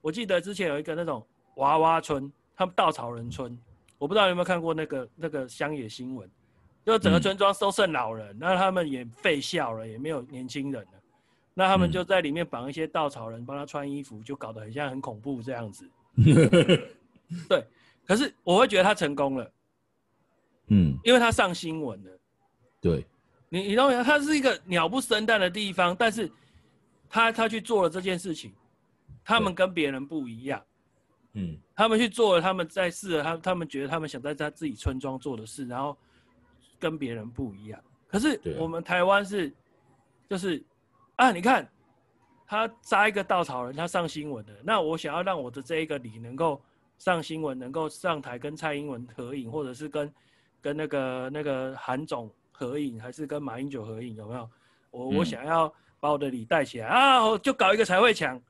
[0.00, 1.22] 我记得之前有一个那种
[1.56, 3.54] 娃娃村，他们稻草人村，
[3.98, 6.26] 我不知道有没有看过那个那个乡野新闻。
[6.86, 10.92] 就整个村庄都剩老人，嗯、那他们也废校了，也没有年轻人了。
[11.52, 15.86] 那他们就在里面绑一些稻草人，帮他穿衣服，就搞得很像很恐怖这样子。
[17.46, 17.66] 对，
[18.06, 19.52] 可是我会觉得他成功了。
[20.68, 22.10] 嗯，因为他上新闻了。
[22.80, 23.06] 对，
[23.54, 26.28] 你你认为它是一个鸟不生蛋的地方，但是
[27.08, 28.52] 他他去做了这件事情，
[29.24, 30.60] 他们跟别人不一样。
[31.34, 35.96] 嗯，他们去做了，他们在试了，他他们觉得他们想在他自己村庄做的事，然后
[36.80, 37.80] 跟别人不一样。
[38.08, 39.52] 可是我们台湾是，
[40.28, 40.60] 就是
[41.14, 41.68] 啊，你看
[42.48, 44.52] 他扎一个稻草人，他上新闻的。
[44.64, 46.60] 那我想要让我的这一个你能够
[46.98, 50.12] 上新闻，能够上台跟蔡英文合影，或者是跟
[50.60, 54.50] 跟那个那个韩总合影，还是跟马英九合影，有没有？
[54.90, 58.40] 我我想要把我的礼带起来啊，我就搞一个彩绘墙。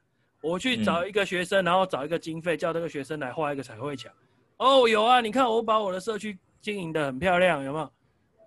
[0.41, 4.13] 我去找一个学生，嗯、然后找一个经费，叫这个学生来画一个彩绘墙。
[4.59, 7.93] 哦，有啊，你看我把我的社区经营的很漂亮，有没有？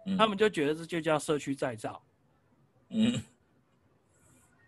[0.05, 1.99] 嗯、他们就觉得这就叫社区再造。
[2.89, 3.19] 嗯，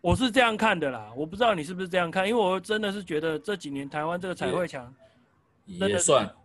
[0.02, 4.92] 我是这样看的啦，我不知道你是不是这样看，因为我真的是觉得这几年台湾这个彩绘墙
[5.66, 6.36] 也算，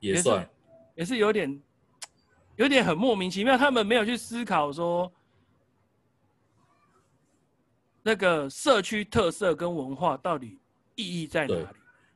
[0.00, 0.50] 也算，
[0.96, 1.62] 也是有点，
[2.56, 5.10] 有点很莫名其妙，他们没有去思考说。
[8.04, 10.58] 那个社区特色跟文化到底
[10.96, 11.66] 意义在哪里？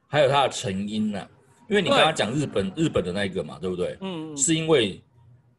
[0.08, 1.30] 还有它的成因呢、啊？
[1.68, 3.96] 因为你刚刚讲日本，日本的那一个嘛，对不对？
[4.00, 5.00] 嗯，嗯，是因为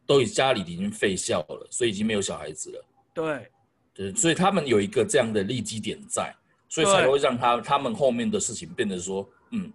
[0.05, 2.85] 都已家里已经废校了，所以已经没有小孩子了。
[3.13, 3.51] 对，
[3.93, 6.35] 对，所以他们有一个这样的利基点在，
[6.67, 9.71] 所以才会让他他们后面的事情变得说，嗯，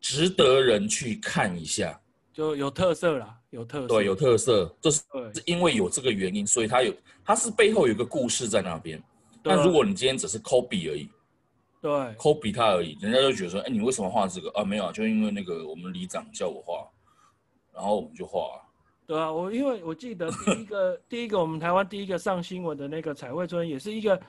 [0.00, 2.00] 值得人去看一下，
[2.32, 5.02] 就有特色啦，有特色，对，有特色，就是
[5.34, 9.00] 是因为有这个原因，所以他有，他是背后有个故事在那边。
[9.42, 11.06] 但如果你今天只是 copy 而已，
[11.80, 14.64] 对，copy 他而已，人家就觉得说，哎，你为什么画这个啊？
[14.64, 16.88] 没有啊，就因为那个我们里长叫我画，
[17.74, 18.40] 然后我们就画。
[19.06, 24.20] 对啊，我因为我记得第一个 第一个我们台湾第一个上新闻的那个彩绘村，也是一个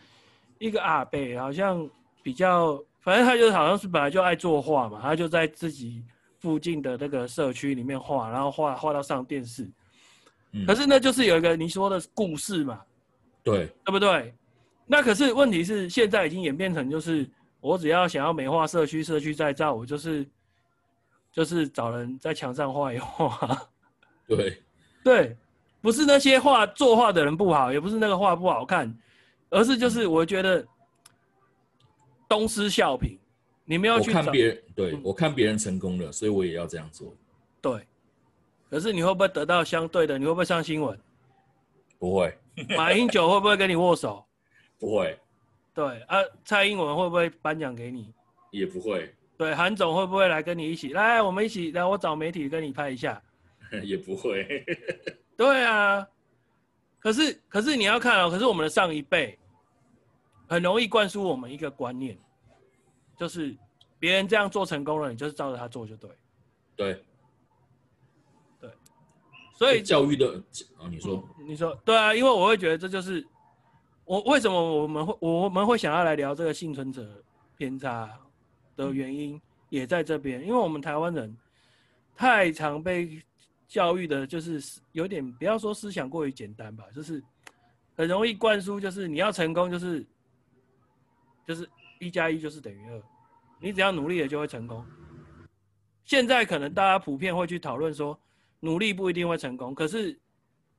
[0.58, 1.90] 一个阿伯，好像
[2.22, 6.04] 比较，反正他就好像是本来就爱作画嘛，他就在自己
[6.44, 9.66] 附近的那个社区里面画，然后画画到上电视。
[10.52, 10.66] 嗯。
[10.66, 12.82] 可是那就是有一个你说的故事嘛，
[13.42, 14.36] 对，对不对？
[14.86, 17.26] 那可是问题是，现在已经演变成就是，
[17.62, 20.28] 我只要想要美化社区，社区再造，我就是
[21.32, 23.58] 就是找人在墙上画一画。
[24.28, 24.62] 对，
[25.02, 25.38] 对，
[25.80, 28.94] 不是那些画作画的人不好，也不是那个画不好看，
[29.50, 30.68] 而是就是我觉得
[32.28, 33.18] 东施效颦。
[33.66, 37.14] 你们要去看别人，对，我看别人成功了，所以我也要这样做。
[37.62, 37.88] 对，
[38.70, 40.18] 可是你会不会得到相对的？
[40.18, 41.00] 你会不会上新闻？
[41.98, 42.38] 不会。
[42.78, 44.24] 马英九会不会跟你握手？
[44.78, 45.18] 不会，
[45.74, 48.14] 对啊，蔡英文会不会颁奖给你？
[48.52, 49.12] 也不会。
[49.38, 50.94] 对，韩总会不会来跟你一起？
[50.94, 53.20] 来，我们一起来，我找媒体跟你拍一下。
[53.82, 54.64] 也不会。
[55.36, 56.08] 对啊，
[57.00, 59.40] 可是可是你要看哦，可是我们的上一辈
[60.48, 62.16] 很容易灌输我们一个观念，
[63.18, 63.56] 就是
[64.00, 66.10] 别人这样做成功了，你就是照着他做就对。
[66.76, 67.04] 对。
[68.60, 68.72] 对。
[69.54, 70.42] 所以教育的
[70.78, 73.26] 啊，你说、嗯，你说，对啊，因为我会觉得这就是。
[74.06, 77.24] 我为什么我们会我们会想要来聊这个幸存者
[77.56, 78.20] 偏差
[78.76, 81.34] 的原因也在这边，因为我们台湾人
[82.14, 83.18] 太常被
[83.66, 87.24] 教育的，就是有点不要说思想过于简单吧，就是
[87.96, 90.06] 很容易灌输，就是你要成功就是
[91.48, 91.66] 就是
[92.04, 93.02] 一加一就是等于二，
[93.60, 94.86] 你只要努力了就会成功。
[96.04, 98.20] 现在可能大家普遍会去讨论说，
[98.60, 100.20] 努力不一定会成功，可是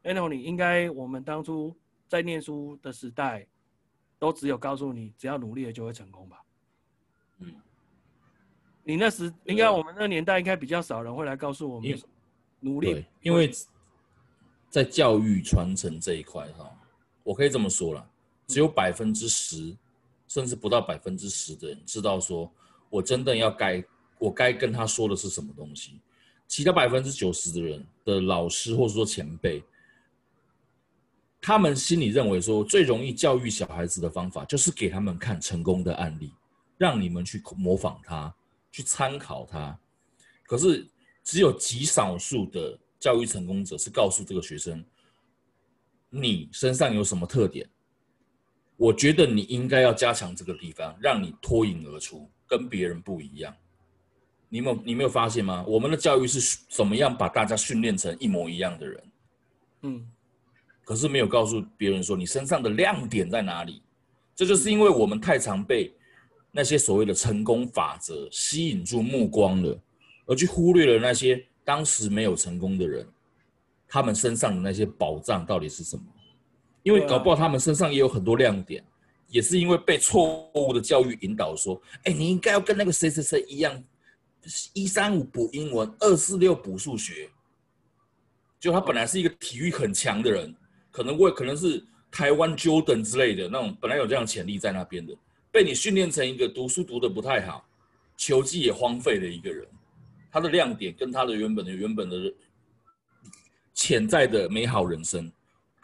[0.02, 1.74] Anthony 应该我们当初。
[2.06, 3.44] 在念书的时代，
[4.20, 6.44] 都只有告诉你，只要努力了就会成功吧。
[7.38, 7.52] 嗯，
[8.84, 11.98] 你那时应该我们那年代应该比较少人会来告诉我们
[12.60, 13.50] 努力，因为
[14.68, 16.70] 在教育传承这一块哈，
[17.24, 18.08] 我可以这么说了，
[18.46, 19.74] 只有百分之十，
[20.34, 22.52] 甚至不到百分之十的人知道说，
[22.90, 23.84] 我真的要该
[24.18, 26.00] 我该跟他说的是什么东西，
[26.48, 29.62] 其他百分之九十的人的老师或者说前辈。
[31.40, 36.32] 他们心里认为说，最容易教育小孩子的方法就是给他们看成功的案例，
[36.76, 38.34] 让你们去模仿他，
[38.72, 39.78] 去参考他。
[40.42, 40.84] 可是
[41.22, 44.84] 只有极少数的教育成功者是告诉这个学生，
[46.10, 47.68] 你身上有什么特点？
[48.76, 53.54] 我觉得你应该要加强这个地方，让你脱颖而出，跟别人不一样。
[54.48, 55.64] 你没有你没有发现吗？
[55.66, 59.04] 我们的教育是怎么样把大家训练成一模一样的人？
[59.82, 60.10] 嗯。
[60.84, 63.82] 可是没有告诉别人说你身上的亮点在哪里，
[64.34, 65.90] 这就是因为我们太常被
[66.52, 69.80] 那些所谓的成功法则吸引住目光了，
[70.26, 73.08] 而去忽略了那些当时没有成功的人，
[73.88, 76.04] 他们身上的那些宝藏到底是什么？
[76.84, 78.84] 因为搞不好他们身上也有很多亮点，
[79.26, 83.82] 也是因为被错误的教育引导说，哎，你应该要跟那个谁谁谁一样，
[84.72, 87.28] 一三五补英文，二四六补数学，
[88.60, 90.54] 就他本来是一个体育很强的人。
[90.96, 95.12] 可能会可能是台湾 Jordan 之类的那种，本来有这样潜力在那边的，
[95.50, 97.66] 被你训练成一个读书读得不太好，
[98.16, 99.66] 球技也荒废的一个人，
[100.30, 102.32] 他的亮点跟他的原本的原本的
[103.74, 105.32] 潜在的美好人生，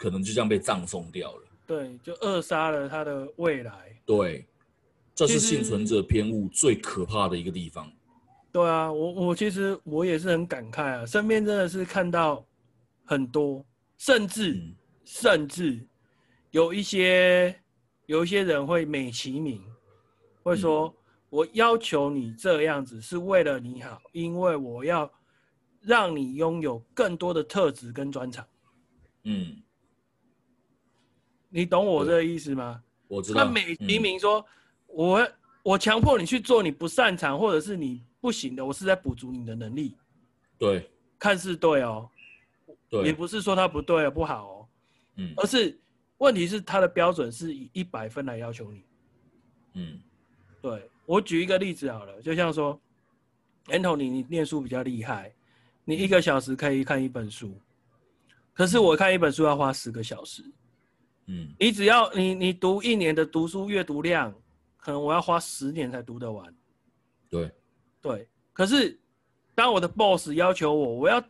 [0.01, 1.43] 可能就这样被葬送掉了。
[1.67, 3.95] 对，就扼杀了他的未来。
[4.07, 4.47] 对，
[5.15, 7.93] 这是幸存者偏误最可怕的一个地方。
[8.51, 12.43] 对啊，我我其实我也是很感慨啊，身边真的是看到
[13.05, 13.63] 很多，
[13.99, 15.79] 甚至、嗯、甚至
[16.51, 17.55] 有一些
[18.07, 19.63] 有一些人会美其名，
[20.43, 20.95] 会说、嗯、
[21.29, 25.09] 我要求你这样子是为了你好，因为我要
[25.83, 28.45] 让你拥有更多的特质跟专长。
[29.25, 29.63] 嗯，
[31.51, 32.83] 你懂我这个意思吗？
[33.07, 33.45] 我知道。
[33.45, 34.47] 他美其名说，嗯、
[34.87, 35.29] 我
[35.63, 38.03] 我强迫你去做你不擅长或者是你。
[38.23, 39.97] 不行的，我是在补足你的能力。
[40.59, 42.07] 对，看似对哦，
[42.87, 44.69] 对，也不是说他不对不好哦，
[45.17, 45.81] 嗯，而是
[46.19, 48.85] 问题是他的标准是以一百分来要求你。
[49.73, 49.99] 嗯，
[50.61, 52.79] 对，我举一个例子好了，就像说
[53.69, 55.33] ，Anthony，你念书比较厉害，
[55.87, 57.59] 你一个小时可以看一本书，
[58.53, 60.45] 可是我看一本书要花十个小时。
[61.31, 64.35] 嗯，你只要你你读一年的读书阅读量，
[64.77, 66.53] 可能我要花十年才读得完。
[67.29, 67.51] 对。
[68.03, 68.99] 对，可是
[69.55, 71.23] 当我的 boss 要求我，我要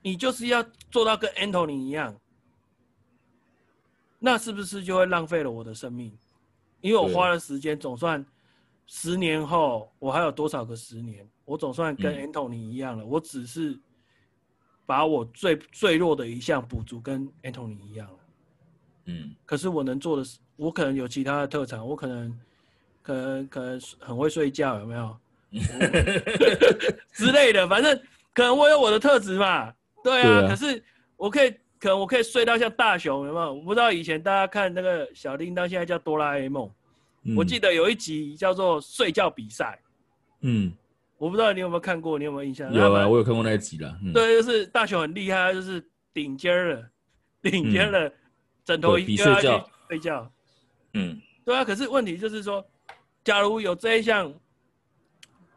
[0.00, 2.18] 你就是要做到跟 Anthony 一样，
[4.18, 6.16] 那是不是就会浪费了我的生命？
[6.80, 8.24] 因为我花了时间，总算
[8.86, 11.28] 十年后我还有多少个十年？
[11.44, 13.04] 我总算跟 Anthony 一样了。
[13.04, 13.78] 嗯、我只是
[14.86, 18.18] 把我最最弱的一项补足，跟 Anthony 一样了。
[19.06, 22.40] 嗯，可是我能做的是，我可能有其他的特长，我可能
[23.02, 25.16] 可能可能很会睡觉，有没有？
[27.12, 27.96] 之类的，反正
[28.32, 30.48] 可能我有我的特质嘛，对啊。
[30.48, 30.82] 可是
[31.16, 33.54] 我可以，可能我可以睡到像大雄，有没有？
[33.54, 36.68] 我不知道以前大家看那个小叮当，现在叫哆啦 A 梦。
[37.22, 37.36] 嗯。
[37.36, 39.78] 我记得有一集叫做睡觉比赛。
[40.40, 40.72] 嗯。
[41.18, 42.72] 我不知道你有没有看过，你有没有印象？
[42.72, 43.96] 有啊，我有看过那一集了。
[44.02, 44.12] 嗯。
[44.12, 45.80] 对，就是大雄很厉害，就是
[46.12, 46.90] 顶尖了，
[47.40, 48.12] 顶尖的
[48.64, 50.32] 枕头一睡觉睡觉。
[50.94, 51.20] 嗯。
[51.44, 52.66] 对啊，可是问题就是说，
[53.22, 54.32] 假如有这一项。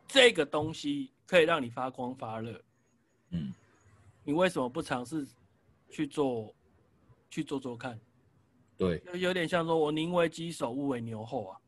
[0.10, 2.64] 这个东西可以让你发光发热，
[3.32, 3.54] 嗯，
[4.24, 5.28] 你为什么不尝试
[5.90, 6.56] 去做，
[7.30, 8.00] 去做做看？
[8.78, 11.60] 对，就有点像说，我宁为鸡首，勿为牛后啊。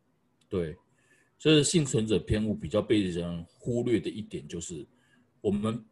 [0.47, 0.73] 对，
[1.37, 4.87] 就是幸存者偏误比较被人忽略的一点，就是
[5.41, 5.85] 我们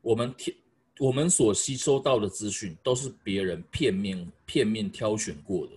[0.00, 0.52] 我们挑
[0.98, 5.72] 我们所吸收到的资讯都是别人片面片面挑选过的，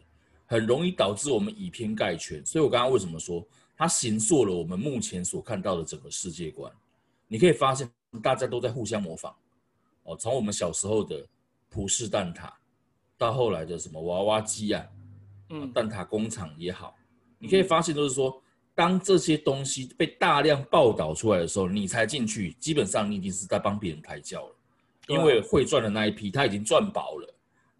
[0.45, 2.45] 很容易导致我们以偏概全。
[2.45, 3.45] 所以我刚刚为什么说？
[3.75, 6.71] 它形塑了我们目前所看到的整个世界观。
[7.27, 7.87] 你可以发现，
[8.23, 9.35] 大家都在互相模仿。
[10.03, 11.23] 哦，从我们小时候的
[11.69, 12.49] 葡式蛋挞，
[13.17, 14.83] 到后来的什么娃娃机啊，
[15.49, 16.95] 嗯，蛋挞工厂也好，
[17.37, 18.41] 你可以发现，都是说，
[18.73, 24.55] 当这些东西被大量报道出来的时候，你才进去，基本上你已经是在帮别人抬轿了。
[25.07, 27.33] 因为会赚的那一批，他已经赚饱了，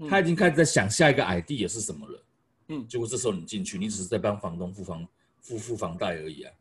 [0.09, 2.23] 他已经开始在想下一个 idea 是什么了。
[2.69, 5.07] 嗯，结果这时候你进去，你只是在帮房东付房。
[5.39, 6.51] 付付房贷而已啊，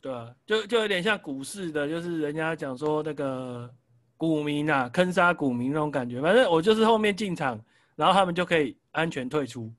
[0.00, 3.68] 对啊，就就有点像股市的，就是人家讲说那个
[4.16, 6.20] 股民啊，坑杀股民那种感觉。
[6.22, 7.60] 反正我就是后面进场，
[7.96, 9.72] 然后他们就可以安全退出。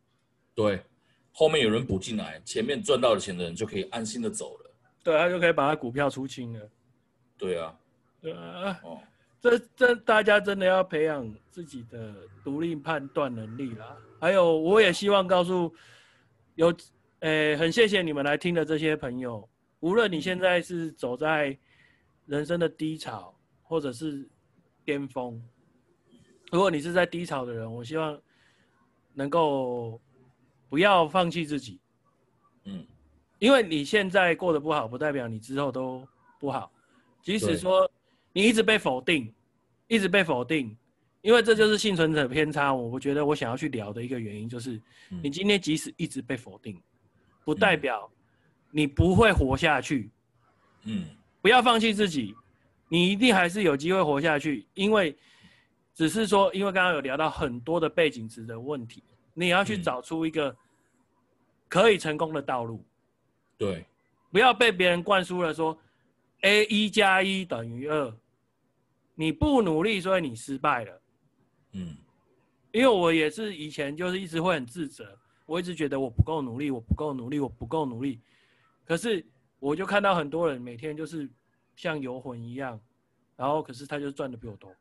[0.53, 0.83] 对，
[1.31, 4.71] 后面有人补进来，前面赚到了钱的人就可以安心的走了。
[5.01, 6.69] 对，他就可以把他股票出清了。
[7.37, 7.73] 对啊，
[8.19, 8.99] 对啊，哦，
[9.41, 13.97] 这这大家真的要培养自己的独立判断能力啦。
[14.19, 15.73] 还有，我也希望告诉
[16.55, 16.73] 有。
[17.21, 19.45] 诶、欸，很谢谢你们来听的这些朋友。
[19.81, 21.57] 无论你现在是走在
[22.27, 24.25] 人生的低潮，或者是
[24.85, 25.43] 巅峰，
[26.49, 28.17] 如果你是在低潮的人，我希望
[29.13, 29.99] 能够
[30.69, 31.81] 不要放弃自己。
[32.63, 32.87] 嗯，
[33.37, 36.07] 因为你现在过得不好，不代表你之后都
[36.39, 36.71] 不好。
[37.21, 37.88] 即使说
[38.31, 39.33] 你一直被否定，
[39.87, 40.75] 一直被否定，
[41.21, 42.73] 因为这就是幸存者偏差。
[42.73, 44.79] 我我觉得我想要去聊的一个原因，就是
[45.21, 46.81] 你今天即使一直被否定。
[47.45, 48.07] 不代表
[48.69, 50.11] 你不会活下去，
[50.83, 51.05] 嗯，
[51.41, 52.35] 不要放弃自己，
[52.87, 54.67] 你一定还是有机会活下去。
[54.75, 55.17] 因为
[55.95, 59.03] 只是说，因为刚刚有聊到很多的背景值的问题，
[59.33, 60.55] 你要去找出一个
[61.67, 62.85] 可以成功的道路。
[63.57, 63.83] 对，
[64.31, 65.75] 不要被别人灌输了说
[66.41, 68.13] A 一加一等于二，
[69.15, 71.01] 你不努力，所以你失败了。
[71.73, 71.95] 嗯，
[72.71, 75.17] 因为我也是以前就是一直会很自责。
[75.45, 78.21] 我一直觉得我不够努力，我不够努力，我不够努力。
[78.85, 79.25] 可是
[79.59, 81.29] 我就看到很多人每天就是
[81.75, 82.79] 像游魂一样，
[83.35, 84.73] 然后可是他就赚的比我多。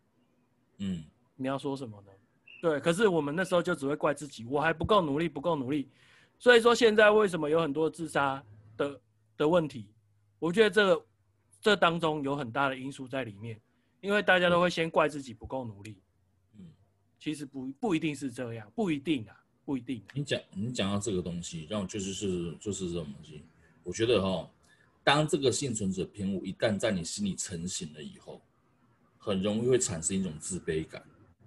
[0.76, 1.02] 嗯，
[1.36, 2.12] 你要说什么呢？
[2.60, 5.88] 对，可是我们那时候就只会怪自己，我还不够努力，不够努力。
[6.38, 8.42] 所以说现在为什么有很多自杀
[8.76, 9.00] 的
[9.36, 9.90] 的问题？
[10.38, 11.06] 我觉得这个
[11.60, 13.60] 这当中有很大的因素在里面，
[14.00, 15.96] 因为大家都会先怪自己不够努力。
[16.56, 16.66] 嗯，
[17.18, 20.12] 其实不不一定是这样，不一定啊，不一定啊。
[20.14, 23.42] 你讲你讲到这个东西，让我就是是就是这种东西，
[23.82, 24.48] 我觉得哈，
[25.02, 28.40] 当这个幸存者偏误一旦在你心里成型了以后，
[29.18, 31.02] 很容易会产生一种自卑感。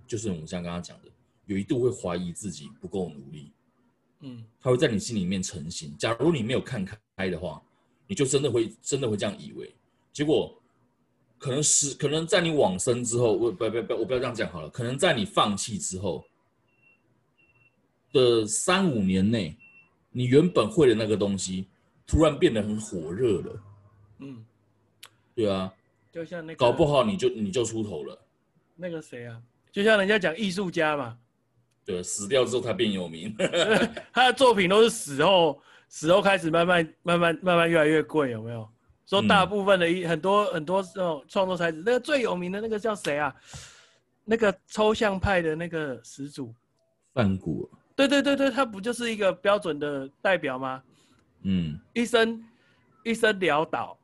[0.05, 1.07] 就是我们像刚刚讲的，
[1.45, 3.53] 有一度会怀疑自己不够努力，
[4.19, 5.95] 嗯，他会在你心里面成型。
[5.97, 7.63] 假如你没有看开的话，
[8.07, 9.73] 你就真的会真的会这样以为。
[10.13, 10.61] 结果
[11.37, 14.69] 可能是可能在你往生之后，我不不不，我不要这样讲好了。
[14.69, 16.23] 可能在你放弃之后
[18.11, 19.57] 的三五年内，
[20.11, 21.67] 你原本会的那个东西
[22.05, 23.63] 突然变得很火热了，
[24.19, 24.45] 嗯，
[25.33, 25.73] 对啊，
[26.11, 28.19] 就像那个，搞不好你就你就出头了。
[28.75, 29.41] 那个谁啊？
[29.71, 31.17] 就像人家讲艺术家嘛，
[31.85, 33.33] 对，死掉之后他变有名，
[34.11, 38.69] 他的作品都是死后，死后开始慢慢慢慢慢慢越来越贵，有没有？
[39.11, 43.35] 说大部分的一、嗯、很多很多这种创作才子，那个最有名的那个叫谁啊？
[44.23, 46.55] 那个抽象派的那个始祖，
[47.13, 47.69] 梵谷。
[47.93, 50.81] 对对对对，他不就是一个标准的代表吗？
[51.43, 52.41] 嗯，一生
[53.03, 53.97] 一生潦倒。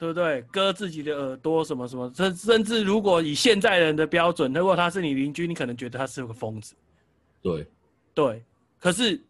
[0.00, 0.42] 对不对？
[0.42, 6.76] 割自己的耳朵什么什么，甚甚至如果以现在人的标准，如果他是你邻居，你可能觉得他是个疯子。
[7.42, 7.66] 对，
[8.14, 8.44] 对。
[8.78, 9.20] 可是，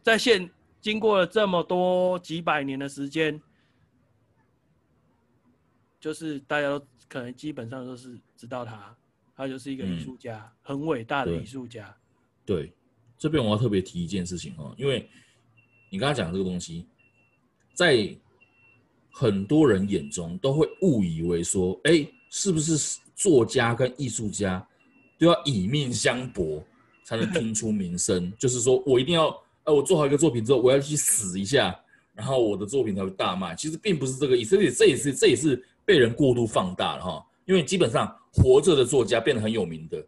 [0.00, 0.48] 在现
[0.80, 3.42] 经过了这么多几百年的时间，
[6.02, 8.94] 就是大家都可能基本上都是知道他，
[9.34, 11.96] 他就是一个艺术家，嗯、很伟大的艺术家。
[12.44, 12.72] 对，对
[13.16, 15.08] 这边我要特别提一件事情哈，因为
[15.88, 16.84] 你刚才讲这个东西，
[17.72, 18.14] 在。
[19.14, 24.66] 很多人眼中都会误以为说，哎，是不是作家跟艺术家
[25.18, 26.64] 都要以命相搏
[27.04, 28.32] 才能拼出名声？
[28.40, 29.28] 就是说我一定要，
[29.64, 31.78] 呃，我做好一个作品之后，我要去死一下，
[32.14, 33.54] 然后我的作品才会大卖。
[33.54, 37.26] 其实并不是这个意思，这也这也是这也是被人过度放大了哈。
[37.44, 40.06] 因为基本上活着的作家变得很有名的，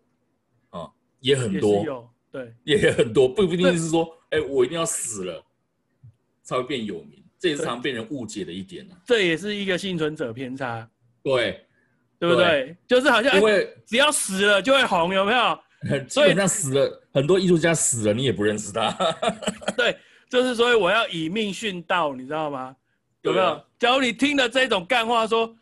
[0.70, 0.88] 啊，
[1.20, 5.44] 也很多，对，也很多，不一定是说，哎，我一定要死了
[6.42, 7.22] 才会变有名。
[7.38, 9.02] 这也是常被人误解的一点呢、啊。
[9.04, 10.88] 这也是一个幸存者偏差。
[11.22, 11.66] 对，
[12.18, 12.44] 对不对？
[12.44, 15.58] 对就是好像因为只要死了就会红，有没有？
[16.08, 18.90] 基本上死了，很多艺术家死了，你也不认识他。
[19.76, 19.94] 对，
[20.30, 22.74] 就是所以我要以命殉道，你知道吗？
[23.22, 23.44] 有没有？
[23.44, 25.54] 啊、假如你听了这种干话说，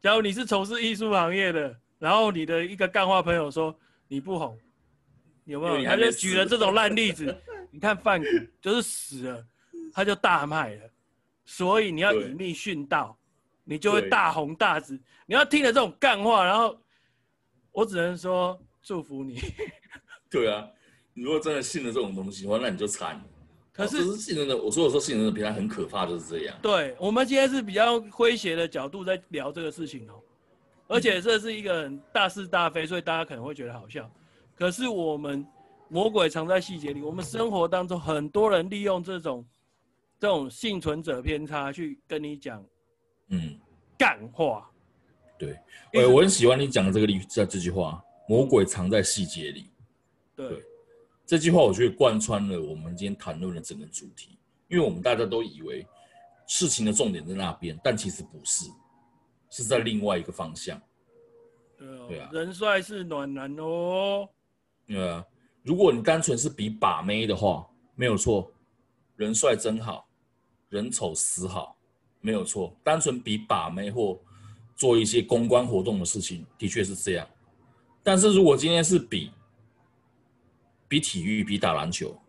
[0.00, 3.76] 假如你是从事艺术行业的，然后你的一个干话朋友说
[4.08, 4.58] 你不红，
[5.44, 5.84] 有没有？
[5.84, 7.36] 他就举了这种烂例子。
[7.70, 8.26] 你看范谷
[8.60, 9.46] 就是死了，
[9.92, 10.90] 他就大卖了。
[11.44, 13.16] 所以你要以命殉道，
[13.64, 14.98] 你就会大红大紫。
[15.26, 16.80] 你要听了这种干话，然后
[17.72, 19.40] 我只能说祝福你。
[20.30, 20.66] 对啊，
[21.12, 23.22] 你如果真的信了这种东西的话，那你就惨。
[23.86, 26.56] 可是，是信人的，我说我说信人的平台很可怕，就是这样。
[26.62, 30.20] 对，我们今天是比较诙谐的角度在聊这个事情哦，
[30.88, 34.10] 而且这是一个很大是大非，所以大家可能会觉得好笑。
[34.54, 35.46] 可是我们
[35.88, 39.44] 魔鬼藏在细节里，我们生活当中很多人利用这种。
[40.18, 42.62] 这种幸存者偏差去跟你讲，
[43.28, 43.58] 嗯，
[43.96, 44.70] 干话，
[45.38, 45.56] 对，
[45.94, 49.70] 哎，我很喜欢你讲的这个例这这句话，魔鬼藏在细节里，
[50.36, 50.62] 对，对，
[51.30, 55.86] 这句话我觉得贯穿了我们今天谈论的整个主题，因为我们大家都以为
[56.48, 58.68] 事情的重点在那边，但其实不是，
[59.48, 60.76] 是在另外一个方向，
[61.78, 64.28] 对，啊、对啊，人帅是暖男哦，
[64.88, 65.24] 对啊，
[65.62, 67.64] 如果你单纯是比把妹的话，
[67.94, 68.50] 没有错，
[69.14, 70.08] 人帅真好。
[70.68, 71.76] 人丑死好，
[72.20, 72.72] 没有错。
[72.82, 74.18] 单纯比把妹或
[74.76, 77.24] 做一些公关活动的事情，的确是这样。
[78.02, 79.30] 但是如果今天是比
[80.90, 82.20] 比体育、比打篮球、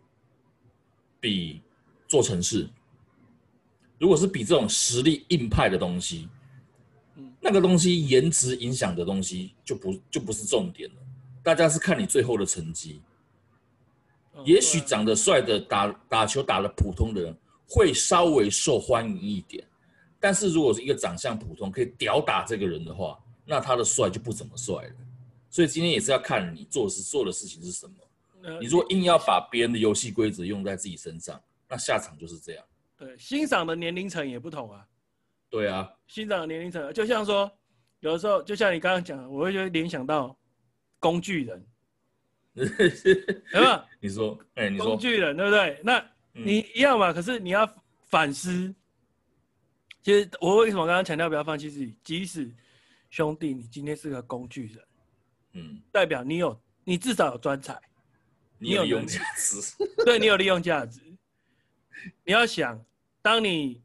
[1.18, 1.60] 比
[2.06, 2.70] 做城市，
[3.98, 6.28] 如果是比这种实力硬派的东西，
[7.40, 10.96] 那个东西颜值影响的东西就不就不是重点了。
[11.42, 13.02] 大家是看你最后的成绩。
[14.44, 17.36] 也许长得帅的打打球打得普通的人。
[17.74, 19.66] 会稍微受欢迎一点，
[20.20, 24.94] 但是如果是一个长相普通可以屌打这个人的话，那他的帅就不怎么帅了。
[25.48, 27.94] 所以今天也是要看你做事做的事情是什么。
[28.60, 32.64] 你如果硬要把别人的游戏规则用在自己身上，那下场就是这样。
[32.96, 34.86] 对，欣赏的年龄层也不同啊。
[35.48, 37.50] 对啊，欣赏的年龄层，就像说，
[38.00, 40.36] 有的时候就像你刚刚讲的，我会觉得联想到
[40.98, 41.66] 工具人，
[42.54, 43.84] 有没有？
[44.00, 45.80] 你说，哎，你说工具人对不对？
[45.84, 46.04] 那。
[46.34, 47.12] 你一样嘛？
[47.12, 47.70] 可是你要
[48.06, 48.74] 反思。
[50.02, 51.94] 其实我为什么刚刚强调不要放弃自己？
[52.02, 52.50] 即使
[53.10, 54.84] 兄弟，你今天是个工具人，
[55.52, 57.78] 嗯，代表你有你至少有专才，
[58.62, 59.56] 你有利用价值，
[60.04, 61.00] 对，你有利用价值。
[62.24, 62.80] 你要想，
[63.20, 63.82] 当你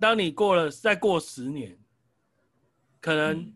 [0.00, 1.78] 当你过了再过十年，
[3.00, 3.52] 可能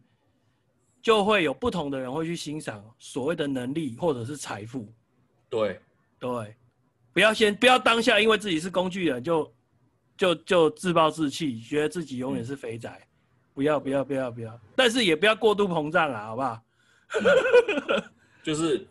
[1.01, 4.93] 就会有不同的人会去欣赏所谓的能力或者是财富。
[5.49, 5.81] 对
[6.19, 6.55] 对，
[7.13, 9.55] 不要先不要当下因为自己是工具人就
[10.17, 12.91] 就就自暴自弃，觉得自己永远是肥仔。
[12.91, 13.09] 嗯、
[13.55, 16.63] 不要不要不要不要，但是也不要过度膨胀啊，好不好？
[18.43, 18.87] 就是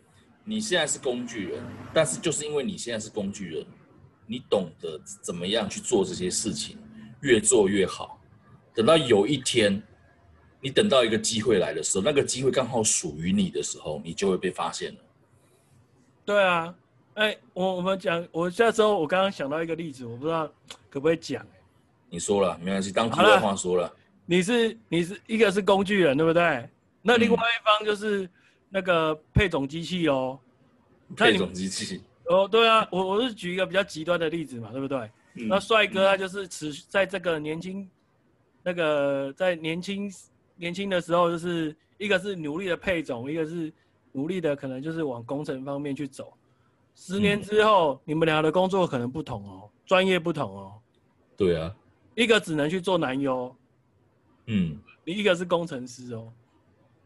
[0.48, 1.60] 你现在是工具人，
[1.92, 3.66] 但是就是因为你现在是工具人。
[4.28, 6.78] 你懂得怎么样去做这些事情，
[7.20, 8.20] 越做越好。
[8.74, 9.80] 等到有一天，
[10.60, 14.98] 你等到一个机会来的时候，那个机会刚好属于你的时候，你就会被发现了。
[16.24, 16.74] 对啊，
[17.14, 20.46] 哎，我我们讲，我下周我刚刚想到一个例子，我不知道
[20.90, 21.46] 可不可以讲。
[22.08, 23.84] 你说了没关系，当题外话说了。
[23.84, 26.68] 了你是你是一个是工具人，对不对？
[27.00, 28.28] 那另外一方就是
[28.76, 30.38] 那个配种机器哦。
[31.16, 32.02] 配种机器。
[32.26, 34.98] 哦，对啊，我我是举一个比较极端的例子嘛，对不对？
[35.36, 37.88] 嗯、那帅哥他就是持续在这个年轻，
[38.62, 40.12] 那个在年轻
[40.56, 43.72] 年轻的时候，就是一个是努力的配种，一个是
[44.12, 46.34] 努力的可能就是往工程方面去走。
[46.94, 50.74] 十年之后，嗯、你们俩的工作可能不同哦，专业不同哦。
[51.34, 51.74] 对啊，
[52.14, 53.56] 一个只能去做男优，
[54.46, 56.30] 嗯，你一个是工程师哦。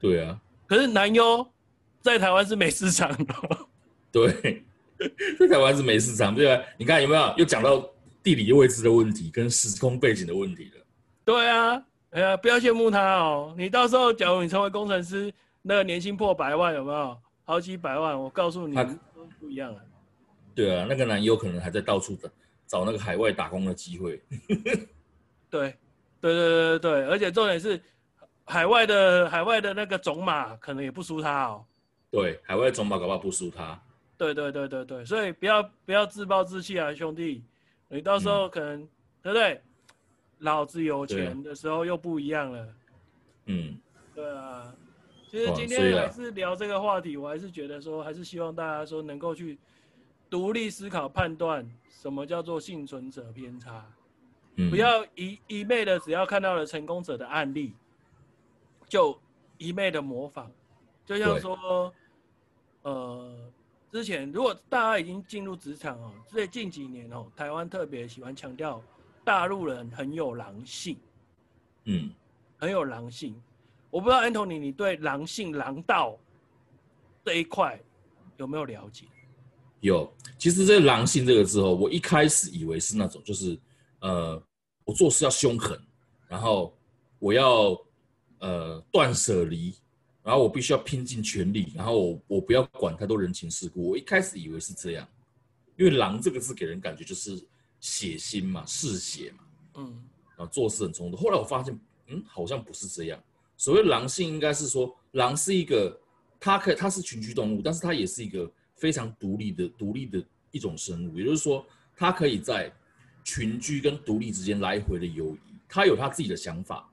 [0.01, 1.47] 对啊，可是男优
[2.01, 3.35] 在台湾是没市场的。
[4.13, 4.65] 对。
[5.39, 6.63] 在台湾是没市场，对吧？
[6.77, 7.83] 你看有没有又讲到
[8.23, 10.85] 地理位置的问题跟时空背景的问题了？
[11.25, 13.55] 对啊，哎呀，不要羡慕他哦。
[13.57, 15.33] 你到时候假如你成为工程师，
[15.63, 17.17] 那个年薪破百万，有没有？
[17.45, 18.95] 好几百万，我告诉你，他都
[19.41, 19.81] 不一样了。
[20.55, 22.29] 对啊，那个男优可能还在到处找
[22.67, 24.23] 找那个海外打工的机会。
[25.49, 25.75] 对，
[26.21, 27.81] 对对对对对，而且重点是
[28.45, 31.65] 海外的海外的那个种马可能也不输他哦。
[32.11, 33.81] 对，海外中保搞不好不输他。
[34.17, 37.43] 对对对对对，所以不要不要自暴自弃啊，兄弟！
[37.89, 38.89] 你到时候可能、嗯、
[39.23, 39.63] 对不对？
[40.39, 42.69] 老子有钱的时候又不一样了。
[43.47, 43.79] 嗯，
[44.15, 44.75] 对啊。
[45.29, 49.59] 其实今天还是聊这个话题，我还是觉得说，还是希望大家说能够去
[50.29, 53.87] 独立思考、判断什么叫做幸存者偏差。
[54.57, 54.69] 嗯。
[54.71, 57.75] 不要一一昧的只要看到了成功者的案例，
[58.89, 59.19] 就
[59.57, 60.51] 一昧的模仿，
[61.07, 61.93] 就像说，
[62.83, 63.51] 呃。
[63.93, 68.81] 之前如果大家已经进入职场哦，最近几年哦，台湾特别喜欢强调
[69.25, 70.97] 大陆人很有狼性，
[71.87, 72.09] 嗯，
[72.57, 73.35] 很有狼性。
[73.91, 76.17] 我不知道 Anthony，你对狼性、狼道
[77.25, 77.81] 这一块
[78.37, 79.07] 有没有了解？
[79.81, 80.09] 有，
[80.39, 83.59] 其实这个狼性这个字哦，我一开始以为是那种就是
[84.03, 84.41] 呃，
[84.85, 85.77] 我做事要凶狠，
[86.29, 86.73] 然后
[87.19, 87.77] 我要
[88.39, 89.75] 呃断舍离。
[90.23, 93.89] 然后我必须要拼尽全力，然后我我不要管太多人情世故。
[93.89, 95.09] 我一开始以为是这样，
[95.77, 97.43] 因为“狼”这个字给人感觉就是
[97.81, 99.45] 血腥嘛，嗜血嘛，
[99.77, 99.85] 嗯，
[100.37, 101.19] 然后做事很冲动。
[101.19, 103.19] 后来我发现，嗯，好像不是这样。
[103.57, 105.99] 所谓狼性，应该是说狼是一个，
[106.39, 111.19] 它可以它是群居动物，但是它也是一个非常独立的独立的一种生物。
[111.19, 111.65] 也就是说，
[111.97, 112.71] 它可以在
[113.25, 116.90] 群居跟独立之间来回的游移，它有它自己的想法。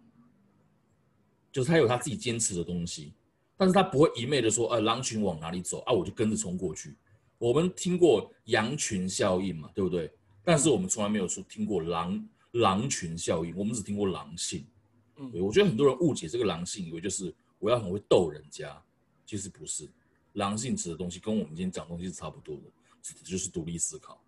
[1.58, 3.16] 就是他有他自己坚持的东西，
[3.58, 6.96] 但是他不会一昧的说，呃，狼群往哪里走啊，我就跟着冲过去。
[7.40, 10.14] 我们听过羊群效应嘛，对不对？
[10.44, 14.68] 但是我们从来没有说听过狼狼群效应，我们只听过狼性。
[15.16, 18.80] 嗯，我觉得很多人误解这个狼性，以为就是我要很会逗人家，
[19.26, 19.90] 其实不是。
[20.34, 22.62] 狼性指的东西跟我们今天讲的东西是差不多的，
[23.02, 24.24] 指的就是独立思考。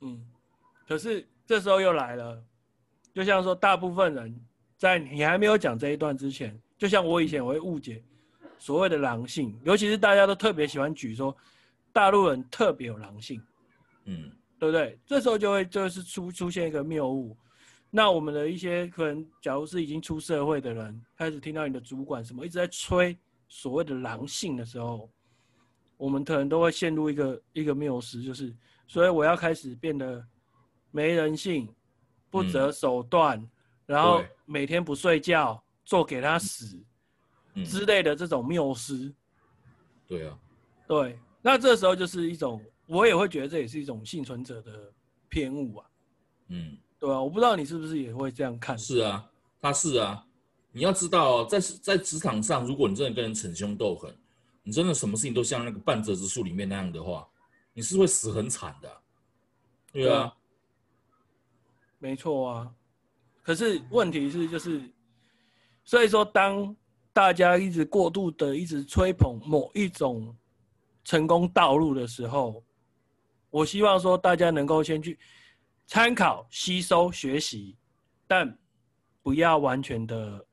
[0.00, 0.20] 嗯，
[0.88, 2.42] 可是这时候又来了，
[3.14, 4.44] 就像说大部分人。
[4.76, 8.02] 在你还没有讲这一段之前，就像我以前我会误解
[8.58, 11.34] 所谓的狼性，尤其是大家都特别喜欢举说
[11.92, 13.40] 大陆人特别有狼性，
[14.04, 14.98] 嗯，对不对？
[15.06, 17.34] 这时候就会就是出出现一个谬误。
[17.90, 23.16] 那我们的一些可能，假如是已经出社会的人，开始听到你的主管什么一直在吹
[23.48, 25.08] 所谓的狼性的时候，
[25.96, 28.54] 我们可能都会陷入一个一个谬思，就是
[28.86, 30.22] 所以我要开始变得
[30.90, 31.66] 没人性、
[32.28, 33.38] 不择手段。
[33.38, 33.50] 嗯
[33.86, 36.78] 然后每天不睡觉，做给他死，
[37.64, 39.14] 之类的这种谬思。
[40.06, 40.38] 对啊，
[40.86, 44.92] 对，那这时候就是一种，我也会觉得这也是一种幸存者的
[45.28, 45.86] 偏误啊。
[46.48, 48.78] 嗯，对啊，我不知道你是不是也会这样看。
[48.78, 49.30] 是啊，
[49.60, 50.22] 他是啊。
[50.72, 54.14] 你要知道，在在职场上，如果你真的跟人逞凶斗狠，
[54.62, 57.26] 你真的什么事情都像那个半泽直树里面那样的话，
[57.72, 59.02] 你是会死很惨的。
[59.90, 60.36] 对啊，
[61.98, 62.74] 没错啊。
[63.46, 64.82] 可是问题是，就是，
[65.84, 66.74] 所以说，当
[67.12, 70.36] 大家一直过度的一直吹捧某一种
[71.04, 72.60] 成功道路的时候，
[73.48, 75.16] 我希望说大家能够先去
[75.86, 77.76] 参考、吸收、学习，
[78.26, 78.52] 但
[79.22, 80.44] 不要完全的，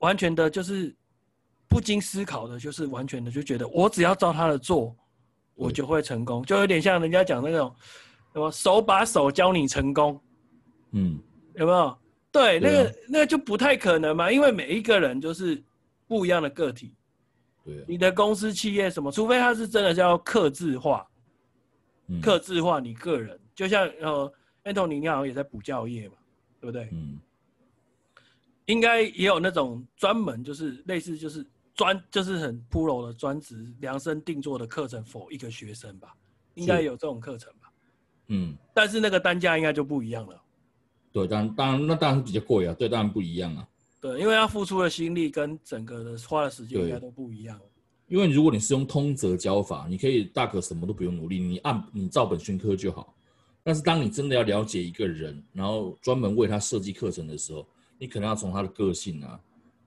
[0.00, 0.94] 完全的就是
[1.66, 4.94] 不经思考的，就是完全的就觉得我只要照他的做，
[5.54, 7.74] 我就会成功，就有点像人家讲那种
[8.34, 10.20] 什么手把手教你成功，
[10.92, 11.18] 嗯，
[11.58, 11.98] 有没有？
[12.30, 15.60] 对，那个那个就不太可能嘛，因为每一个人就是
[16.06, 16.94] 不一样的个体。
[17.64, 21.06] 对，你的公司企业什么，除非他是真的是要客制化，
[22.22, 24.32] 客制化你个人，就像呃
[24.64, 26.14] ，Anthony 你好像也在补教业嘛，
[26.60, 26.88] 对不对？
[26.92, 27.18] 嗯，
[28.66, 31.44] 应该也有那种专门就是类似就是
[31.74, 36.14] 专就是很 pro 的专职量身定做的课程 for 一个学生吧，
[36.54, 37.72] 应该有这种课程吧？
[38.28, 40.42] 嗯，但是那个单价应该就不一样了。
[41.12, 43.66] 对，当然当然那当然是比较贵啊，对，当然不一样啊。
[44.00, 47.60] 对，因为他付出的心力跟整个的花的时间应该都不一样。
[48.06, 53.12] 因为如果你是用通则教法，你可以大可什么都不用努力，你按你照本宣科就好。
[53.62, 57.66] 但是当你真的要了解一个人，然后专门为他设计课程的时候，
[57.98, 59.38] 你可能要从他的个性啊，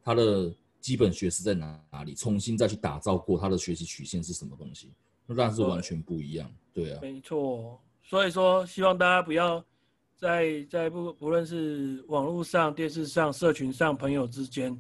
[0.04, 4.92] 他的基本学识在哪哪里，重新再去打造过他的学习曲线是什么东西，
[5.26, 6.52] 那当然是完全不一样。
[6.74, 7.80] 对，对啊，没错。
[8.04, 9.64] 所以说，希望大家不要。
[10.22, 14.80] 在在不不论是网络上、电视上、社群上、朋友之间，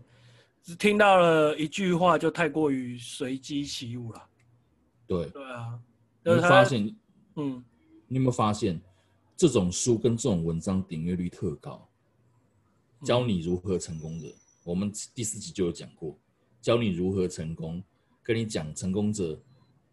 [0.61, 4.23] 只听到了一句话就太过于随机起舞了。
[5.07, 5.79] 对对啊，
[6.23, 6.95] 你会发现，
[7.37, 7.63] 嗯，
[8.07, 8.79] 你有没有发现，
[9.35, 11.89] 这种书跟这种文章点阅率特高？
[13.03, 16.15] 教你如何成功的，嗯、我们第四集就有讲过，
[16.61, 17.83] 教你如何成功，
[18.21, 19.41] 跟你讲成功者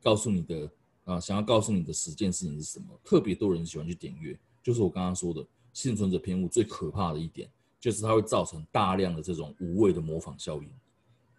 [0.02, 0.70] 告诉你的
[1.04, 4.38] 啊，想要告诉你的十件事情是什么，特别多人喜欢去点阅。
[4.68, 5.42] 就是我刚刚说的，
[5.72, 7.48] 幸存者偏误最可怕的一点，
[7.80, 10.70] 就是它会造成大量的这种无谓的模仿效应。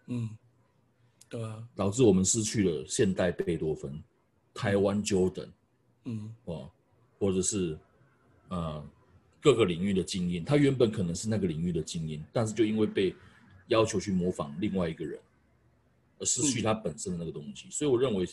[0.06, 0.28] 嗯，
[1.28, 4.02] 对啊，导致我们失去了现代贝多芬、
[4.52, 5.48] 台湾 Jordan，
[6.06, 6.68] 嗯，哦，
[7.20, 7.78] 或者是
[8.48, 8.84] 呃
[9.40, 13.14] 各个领域的精英，他原本可能是那个领域的精英，但是就因为被
[13.68, 15.16] 要求去模仿另外一个人，
[16.18, 17.68] 而失去他本身的那个东西。
[17.68, 18.28] 嗯，所以我认为。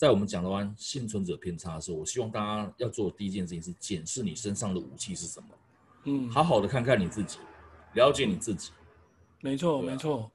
[0.00, 5.48] 在我们讲完幸存者偏差的时候，我希望大家要做的第一件事情是检视你身上的武器是什么，
[6.04, 7.38] 嗯，好好的看看你自己，
[7.92, 8.70] 了解你自己。
[9.42, 10.32] 没错，没错，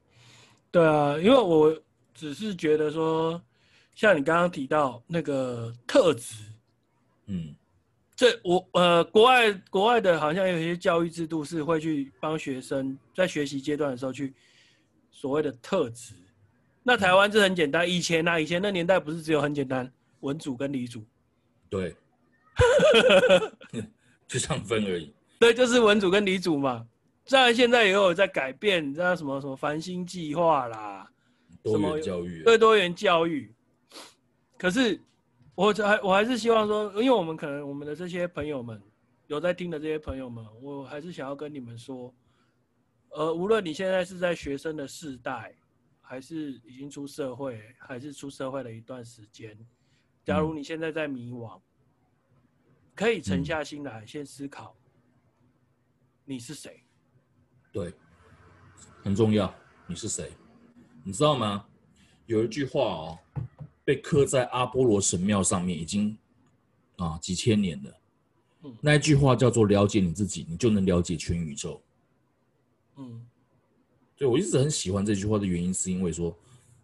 [0.70, 1.76] 对啊，因为我
[2.14, 3.42] 只是觉得说，
[3.96, 6.44] 像你刚刚提到那个特质，
[7.26, 7.52] 嗯，
[8.14, 14.32] 这我呃，国外国外的好像有一些教育制度是会去帮学生在学习阶段的时候去
[15.10, 16.14] 所谓的特质。
[16.88, 21.04] 那台湾这很简单，以前呢、啊，以前那年代不是只有很简单，文组跟理组，
[21.68, 21.96] 对，
[24.28, 25.12] 就这样分而已。
[25.40, 26.86] 对，就是文组跟理组嘛。
[27.24, 31.10] 虽然现在也有在改变，你知道什么什么繁星计划啦，
[31.64, 33.52] 多元教育、啊，对多元教育。
[34.56, 35.00] 可是
[35.56, 38.80] 我还我还是希望说，因为我们可能我们的这些朋友们
[39.26, 42.14] 有在听的这些朋友们，我还是想要跟你们说，
[43.08, 45.52] 呃，无论你现在是在学生的世代。
[46.08, 49.58] 还是已经出社会，还是出社会了一段时间。
[50.24, 51.60] 假如你现在在迷惘，
[52.94, 54.76] 可以沉下心来，先思考
[56.24, 56.84] 你是谁。
[57.72, 57.92] 对，
[59.02, 59.52] 很重要。
[59.88, 60.32] 你是谁？
[61.02, 61.66] 你知道吗？
[62.26, 63.18] 有一句话哦，
[63.84, 66.16] 被刻在阿波罗神庙上面，已经
[66.98, 67.92] 啊几千年了。
[68.80, 71.82] 那一句话叫做“了解你自己，你就能了解全宇宙”。
[72.96, 73.26] 嗯。
[74.16, 76.34] 对，我一直很喜欢这句话的原因，是因为说，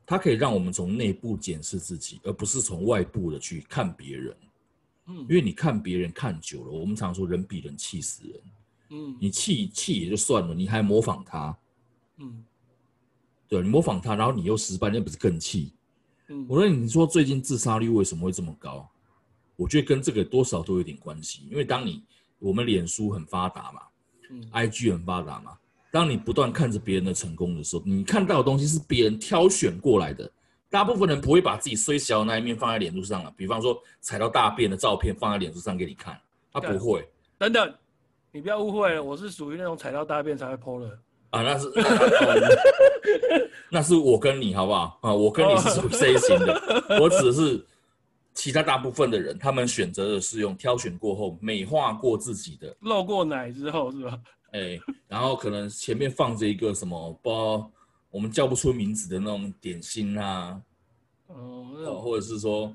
[0.04, 4.36] 它可以让我们从内部检视自己，而不是从外部的去看别人。
[5.06, 8.40] 嗯，因为你看别人看久了，我们常说人比人气死人。
[8.90, 11.56] 嗯，你气气也就算了，你还模仿他。
[12.18, 12.44] 嗯，
[13.48, 15.72] 对，你模仿他，然后你又失败，那不是更气？
[16.28, 18.86] 嗯，我说你说最近自杀率为什么会这么高？
[19.56, 21.46] 我觉得跟这个多少都有点关系。
[21.50, 22.04] 因为当你
[22.38, 23.80] 我们脸书很发达嘛，
[24.30, 25.58] 嗯，IG 很发达嘛。
[25.92, 30.28] 当你不断看着别人的成功的时候，你看到的东西是别人挑选过来的。
[30.70, 33.30] 大部分人不会把自己衰小的那一面放在脸书上了。
[33.36, 36.18] 比方说踩到大便的照片放在脸书上给你看，
[36.50, 37.06] 他不会。
[37.36, 37.74] 等等，
[38.30, 40.98] 你不要误会了，我是属于那种踩到大便才会 po 的。
[41.28, 41.70] 啊，那是，
[43.70, 44.98] 那是我跟你好不好？
[45.02, 46.58] 啊，我跟你是属于 C 型的。
[47.00, 47.62] 我指的是
[48.32, 54.18] 其他大部分的人，他们选择的是用挑选过后美化过自己的，露过奶之后是吧？
[54.52, 57.70] 哎、欸，然后可能前面放着一个什么，不知道
[58.10, 60.62] 我们叫不出名字的那种点心啊，
[61.26, 62.74] 哦，或者是说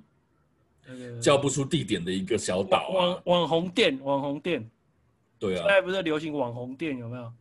[1.22, 4.68] 叫不出地点的一个小岛、啊，网网红店，网红店，
[5.38, 7.34] 对啊，现在不是流行网红店有没有？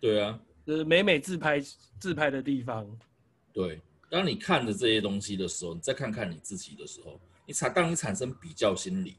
[0.00, 1.60] 对啊，就是美美自拍
[2.00, 2.84] 自拍的地方，
[3.52, 9.16] 对，当你看着这些东西的时候，你再看看你自己的时候，你产当你产生比较心理，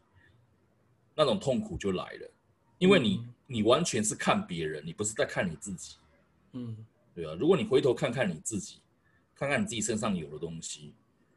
[1.15, 2.29] 那种痛苦就来了，
[2.77, 5.95] 因为你、嗯、你完全是看别人，你不是在看你自己。
[6.53, 6.77] 嗯，
[7.15, 7.35] 对啊。
[7.39, 8.79] 如果你回头看看你自己，
[9.33, 10.93] 看看你自己身上有的东西，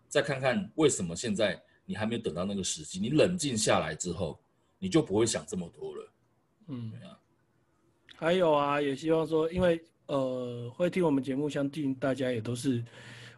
[0.08, 4.38] 再看看为什么现在你还没有等到那个时机，你冷静下来之后，
[4.78, 6.12] 你就不会想这么多了。
[6.68, 7.18] 嗯，对啊。
[8.14, 12.84] 还有啊，也希望说，因为呃，会听我们节目，相信大家也都是。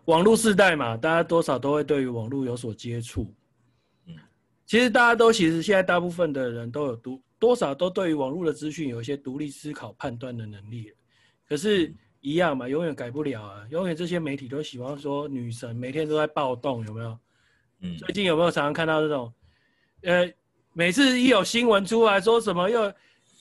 [0.06, 3.32] 网络世代嘛，大家多少都会对于网络有所接触。
[4.04, 4.14] 嗯，
[4.66, 10.92] 其实大家都其实现在大部分的人都有独多少都对于网络的资讯有一些独立思考判断的能力。
[11.48, 13.66] 可是，一样嘛，永远改不了啊！
[13.70, 17.18] 永远这些媒体都喜欢说女神每天都在暴动，有没有？
[17.80, 19.32] 嗯，最近有没有常常看到这种？
[20.02, 20.32] 呃，
[20.72, 22.82] 每次一有新闻出来说什么又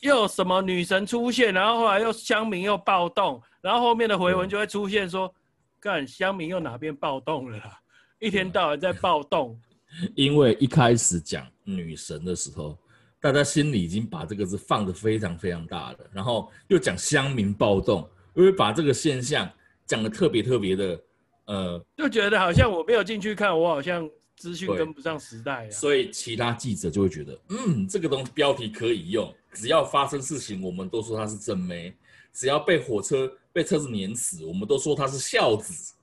[0.02, 5.34] 又有什么女神出现，然后后来又乡民又暴动，然后后面的回文就会出现说。
[5.80, 7.78] 干乡民又哪边暴动了啦？
[8.18, 9.60] 一天到晚在暴动。
[10.16, 12.80] 因为一开始讲女神的时候，
[13.24, 19.50] 大家心里已经把这个字放得非常非常大了，然后又讲乡民暴动，因为把这个现象
[19.86, 21.02] 讲得特别特别的，
[21.46, 25.70] 呃，就觉得好像我没有进去看，我好像资讯跟不上时代啊。
[25.70, 31.96] 所以其他记者就会觉得，嗯，这个东西标题可以用，只要发生事情，我们都说他是正妹。
[32.34, 35.94] 只要被火车被车子碾死，我们都说他是孝子。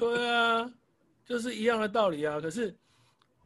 [0.00, 0.68] 对啊，
[1.24, 2.40] 就是一样的道理啊。
[2.40, 2.74] 可是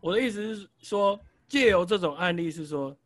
[0.01, 2.97] 我的意思是说，借由这种案例是说，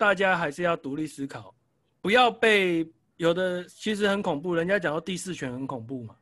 [0.00, 1.54] 大家还是要独立思考，
[2.00, 4.54] 不要被有的其实很恐怖。
[4.54, 6.16] 人家讲到第四权很恐怖嘛，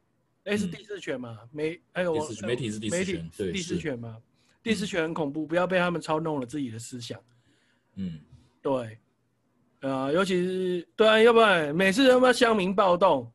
[0.47, 1.39] 哎、欸，是第四权嘛？
[1.53, 2.13] 媒、嗯、还有
[2.43, 4.17] 媒体是第四权，对，第四权嘛？
[4.65, 7.21] 第四权很恐怖，不要被他们操弄了自己的思想。
[7.95, 8.19] 嗯，
[8.61, 8.99] 对。
[9.89, 13.33] 啊，尤其是对啊，要不然每次他妈乡民暴动，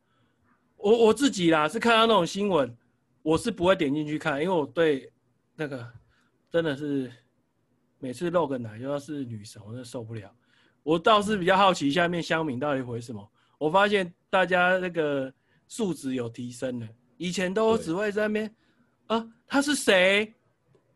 [0.76, 2.78] 我我自己啦是看到那种新闻，
[3.22, 5.10] 我是不会点进去看，因为我对
[5.56, 5.90] 那个
[6.52, 7.10] 真的是
[8.04, 10.30] 每次露个奶，就要是女神，我真的受不了。
[10.84, 13.32] 我倒是比较好奇下面乡民到底回什么。
[13.58, 15.34] 我发现大家那个
[15.70, 18.56] 素质有提升了，以前都只会在那边
[19.08, 20.34] 啊，他是谁？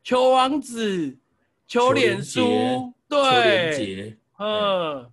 [0.03, 1.17] 邱王子、
[1.65, 5.09] 邱脸书，对，嗯。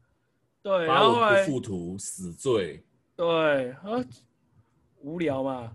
[0.61, 2.83] 对，然后不图死罪。
[3.15, 4.05] 对啊，
[4.99, 5.73] 无聊嘛，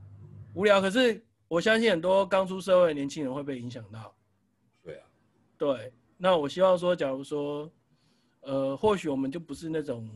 [0.54, 0.82] 无聊。
[0.82, 4.14] 可是我相信很多刚出社会的年轻人会被影响到。
[4.84, 5.06] 对啊，
[5.58, 5.94] 对。
[6.22, 7.72] 那我希望说，假如说，
[8.42, 10.10] 呃，或许我们就不是那种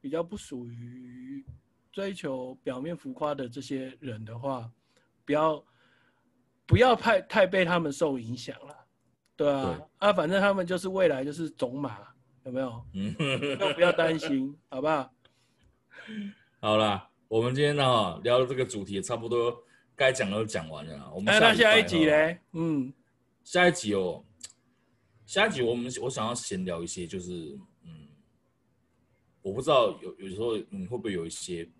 [0.00, 1.44] 比较不属于
[1.92, 4.68] 追求表面浮夸的这些人的话，
[5.24, 5.64] 不要
[6.66, 8.76] 不要太太被他们受影响了。
[9.36, 11.98] 对啊，对啊，反正他们就是未来就是种马。
[12.44, 12.84] 有没有？
[12.94, 13.14] 嗯，
[13.58, 15.12] 都不要担心，好不好？
[16.58, 19.62] 好了，我们今天呢聊的这个主题差不多，
[19.94, 21.12] 该讲的都讲完了。
[21.14, 22.40] 我们那下一集嘞？
[22.52, 22.90] 嗯，
[23.44, 24.24] 下一集哦，
[25.30, 28.08] 下一集我们我想要闲聊一些，就是嗯，
[29.42, 31.70] 我不知道有有时候你会不会有一些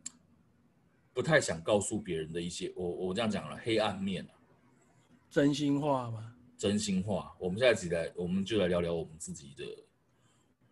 [1.13, 4.31] 不太想告诉别人的一些，我我这样讲了，黑暗面啊，
[5.29, 6.33] 真心话吗？
[6.57, 7.35] 真心话。
[7.41, 9.65] 我们下一集来，我们就来聊聊我们自己的。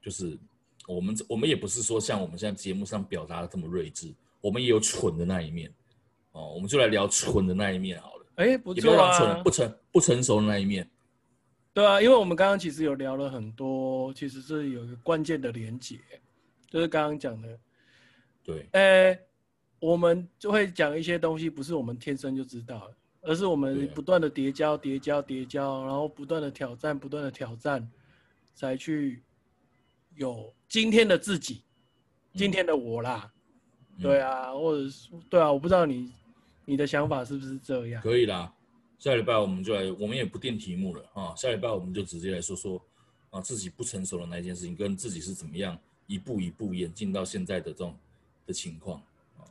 [0.01, 0.39] 就是
[0.87, 5.69] 我们，我们也不是说像我们现在节目上表达的这么睿智，我们也有蠢的那一面
[6.31, 6.55] 哦。
[6.55, 8.27] 我们就来聊蠢的那一面好了。
[8.37, 10.89] 哎、欸，不错啊，蠢不成不成熟的那一面。
[11.79, 15.99] 对啊，因为我们刚刚其实有聊了很多，其实是有一个关键的连结，
[16.69, 17.59] 就是刚刚讲的。
[18.43, 18.69] 对。
[18.73, 19.21] 哎、欸，
[19.79, 22.91] 我们就会讲一些东西，不是我们天生就知道，
[23.23, 27.89] 而是我们不断的叠加、叠加、叠加，然后不断的挑战、不断的挑战，
[28.55, 29.23] 才去。
[30.17, 31.63] 有今天的自己，
[32.35, 33.33] 今天的我啦，
[33.99, 36.13] 嗯、对啊，或者是对啊，我不知道你
[36.65, 38.03] 你的想法是不是这样？
[38.03, 38.53] 可以啦，
[38.99, 42.81] 下礼拜我们就来，我们也不定题目了啊，下礼拜我们就直接来说说
[43.31, 47.97] 啊，自己不成熟的那一件事情，跟自己是怎么样一步一步演进到现在的这种
[48.47, 49.01] 的情况。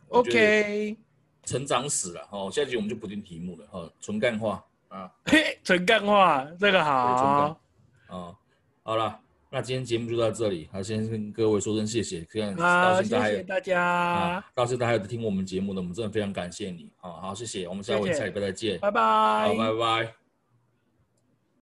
[0.09, 0.95] OK，
[1.43, 4.63] 成长史了哦，下集我们就不定题目了哈，纯干话。
[4.89, 7.59] 啊，嘿，纯干话，这个好。
[8.07, 8.37] 啊，
[8.83, 9.19] 好了。
[9.49, 20.26] 那今天节目就到这里，好，先跟各位说声谢谢，这样好，到现在还有谢谢大家、啊，到现在还有听我们节目的，我们真的非常感谢你，好好谢谢，我们下回下礼拜再见，拜拜，好，拜拜。